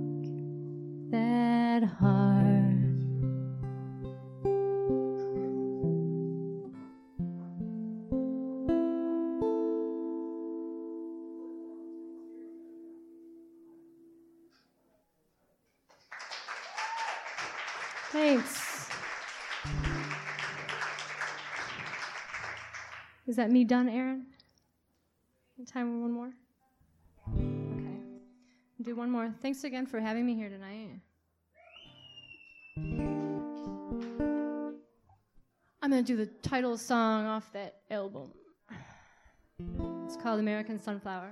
that 1.13 1.85
heart. 1.85 2.65
Thanks. 18.11 18.91
Is 23.29 23.37
that 23.37 23.53
me 23.53 23.63
done, 23.63 23.89
Aaron? 23.89 24.28
Time 25.79 25.93
for 25.93 26.01
one 26.01 26.11
more? 26.11 26.33
Okay. 27.37 28.01
Do 28.83 28.97
one 28.97 29.13
more. 29.13 29.33
Thanks 29.41 29.63
again 29.63 29.87
for 29.87 30.01
having 30.01 30.27
me 30.27 30.35
here 30.35 30.49
tonight. 30.49 30.89
I'm 35.81 35.91
going 35.91 36.05
to 36.05 36.13
do 36.13 36.17
the 36.17 36.27
title 36.43 36.77
song 36.77 37.27
off 37.27 37.53
that 37.53 37.83
album. 37.93 38.33
It's 40.05 40.17
called 40.17 40.41
American 40.41 40.81
Sunflower. 40.81 41.31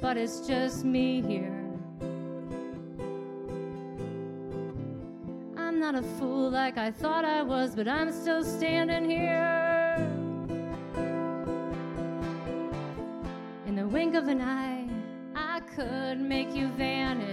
But 0.00 0.16
it's 0.16 0.40
just 0.46 0.84
me 0.84 1.20
here. 1.20 1.64
I'm 5.56 5.78
not 5.78 5.94
a 5.94 6.02
fool 6.18 6.50
like 6.50 6.78
I 6.78 6.90
thought 6.90 7.24
I 7.24 7.42
was, 7.42 7.74
but 7.74 7.86
I'm 7.86 8.10
still 8.10 8.42
standing 8.42 9.08
here. 9.08 9.96
In 13.66 13.76
the 13.76 13.86
wink 13.86 14.14
of 14.14 14.28
an 14.28 14.40
eye, 14.40 14.88
I 15.34 15.60
could 15.76 16.18
make 16.18 16.54
you 16.54 16.68
vanish. 16.68 17.28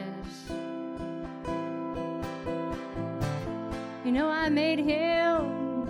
You 4.05 4.11
know, 4.11 4.29
I 4.29 4.49
made 4.49 4.79
him 4.79 5.87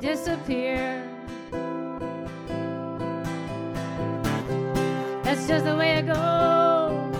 disappear. 0.00 1.09
just 5.50 5.64
the 5.64 5.74
way 5.74 5.96
it 5.98 6.06
goes. 6.06 7.12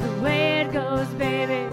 The 0.00 0.22
way 0.22 0.62
it 0.62 0.72
goes, 0.72 1.06
baby. 1.08 1.68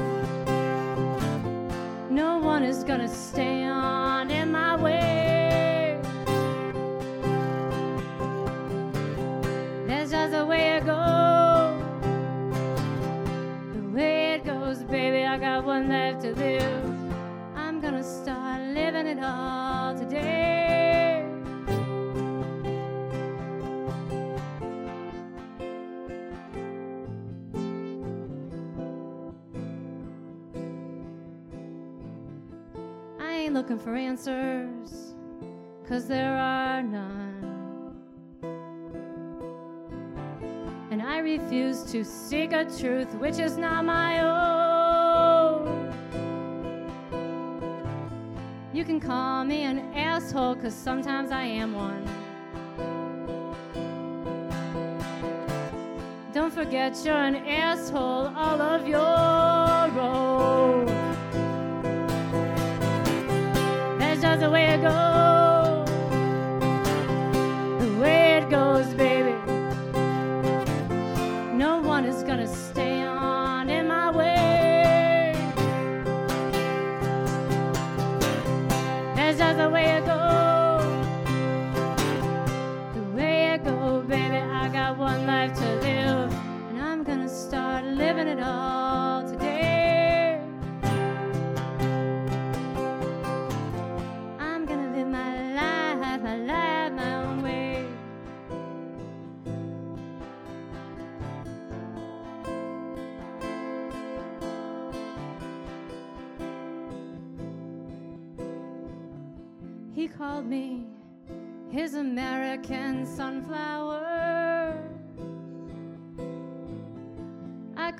No 2.09 2.39
one 2.39 2.63
is 2.63 2.83
gonna 2.83 3.07
stand 3.07 4.29
in 4.29 4.51
my 4.51 4.75
way. 4.75 6.01
That's 9.87 10.11
just 10.11 10.33
the 10.33 10.45
way 10.45 10.75
it 10.75 10.85
goes. 10.85 11.81
The 13.73 13.85
way 13.95 14.33
it 14.33 14.43
goes, 14.43 14.83
baby. 14.83 15.23
I 15.23 15.37
got 15.37 15.63
one 15.63 15.87
life 15.87 16.19
to 16.23 16.35
live. 16.35 16.89
I'm 17.55 17.79
gonna 17.79 18.03
start 18.03 18.61
living 18.73 19.07
it 19.07 19.23
all. 19.23 19.66
Ain't 33.47 33.53
looking 33.53 33.79
for 33.79 33.95
answers, 33.95 35.13
cause 35.87 36.05
there 36.05 36.35
are 36.35 36.83
none. 36.83 37.95
And 40.91 41.01
I 41.01 41.19
refuse 41.19 41.83
to 41.93 42.03
seek 42.03 42.51
a 42.51 42.65
truth 42.65 43.15
which 43.15 43.39
is 43.39 43.57
not 43.57 43.85
my 43.85 44.19
own. 44.19 45.93
You 48.73 48.83
can 48.83 48.99
call 48.99 49.45
me 49.45 49.63
an 49.63 49.93
asshole, 49.95 50.57
cause 50.57 50.75
sometimes 50.75 51.31
I 51.31 51.43
am 51.43 51.73
one. 51.73 52.03
Don't 56.33 56.53
forget 56.53 56.99
you're 57.05 57.15
an 57.15 57.37
asshole 57.37 58.27
all 58.35 58.61
of 58.61 58.85
your 58.89 58.99
own. 58.99 61.06
The 64.39 64.49
way 64.49 64.65
it 64.73 64.81
goes. 64.81 65.46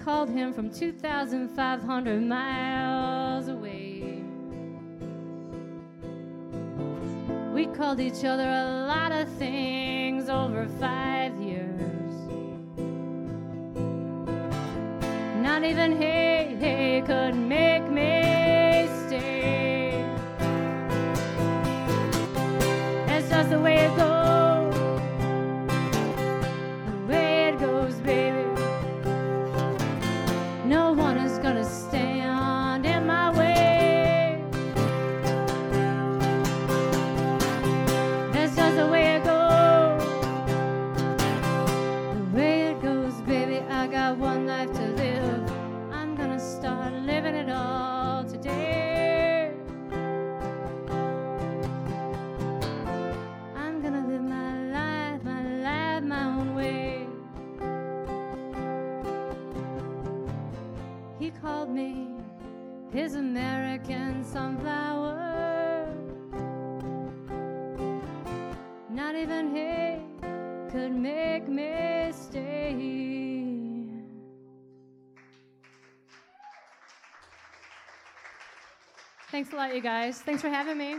Called 0.07 0.29
him 0.29 0.53
from 0.53 0.69
2,500 0.69 2.21
miles 2.21 3.49
away. 3.49 4.23
We 7.53 7.65
called 7.75 7.99
each 7.99 8.23
other 8.23 8.49
a 8.49 8.85
lot 8.87 9.11
of 9.11 9.27
things 9.33 10.29
over 10.29 10.65
five 10.79 11.37
years. 11.41 12.13
Not 15.41 15.65
even 15.65 16.01
hey, 16.01 16.55
hey 16.57 17.03
could 17.05 17.35
make 17.35 17.83
me 17.91 18.16
sunflower. 64.27 65.87
Not 68.89 69.15
even 69.15 69.55
he 69.55 70.71
could 70.71 70.91
make 70.91 71.47
me 71.47 72.11
stay. 72.11 73.07
Thanks 79.31 79.53
a 79.53 79.55
lot, 79.55 79.75
you 79.75 79.81
guys. 79.81 80.21
Thanks 80.21 80.41
for 80.41 80.49
having 80.49 80.77
me. 80.77 80.97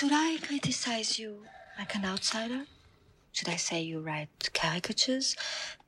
Should 0.00 0.12
I 0.14 0.38
criticize 0.38 1.18
you 1.18 1.44
like 1.78 1.94
an 1.94 2.06
outsider? 2.06 2.64
Should 3.32 3.50
I 3.50 3.56
say 3.56 3.82
you 3.82 4.00
write 4.00 4.48
caricatures? 4.54 5.36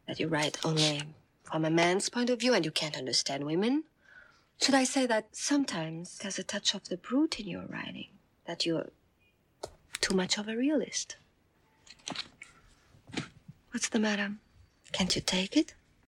That 0.07 0.21
you 0.21 0.29
write 0.29 0.59
only 0.67 1.01
from 1.45 1.65
a 1.65 1.71
man's 1.71 2.11
point 2.11 2.29
of 2.29 2.39
view 2.39 2.53
and 2.53 2.63
you 2.63 2.71
can't 2.71 2.99
understand 2.99 3.45
women? 3.45 3.85
Should 4.61 4.75
I 4.75 4.85
say 4.85 5.07
that 5.07 5.35
sometimes 5.35 6.19
there's 6.19 6.39
a 6.39 6.43
touch 6.43 6.75
of 6.75 6.91
the 6.91 6.99
brute 6.99 7.41
in 7.41 7.49
your 7.49 7.65
writing? 7.65 8.09
That 8.45 8.67
you're 8.67 8.91
too 10.03 10.15
much 10.15 10.37
of 10.37 10.47
a 10.47 10.59
realist? 10.59 11.17
What's 13.71 13.89
the 13.89 13.99
matter? 13.99 14.35
Can't 14.93 15.17
you 15.17 15.23
take 15.23 15.57
it? 15.57 15.73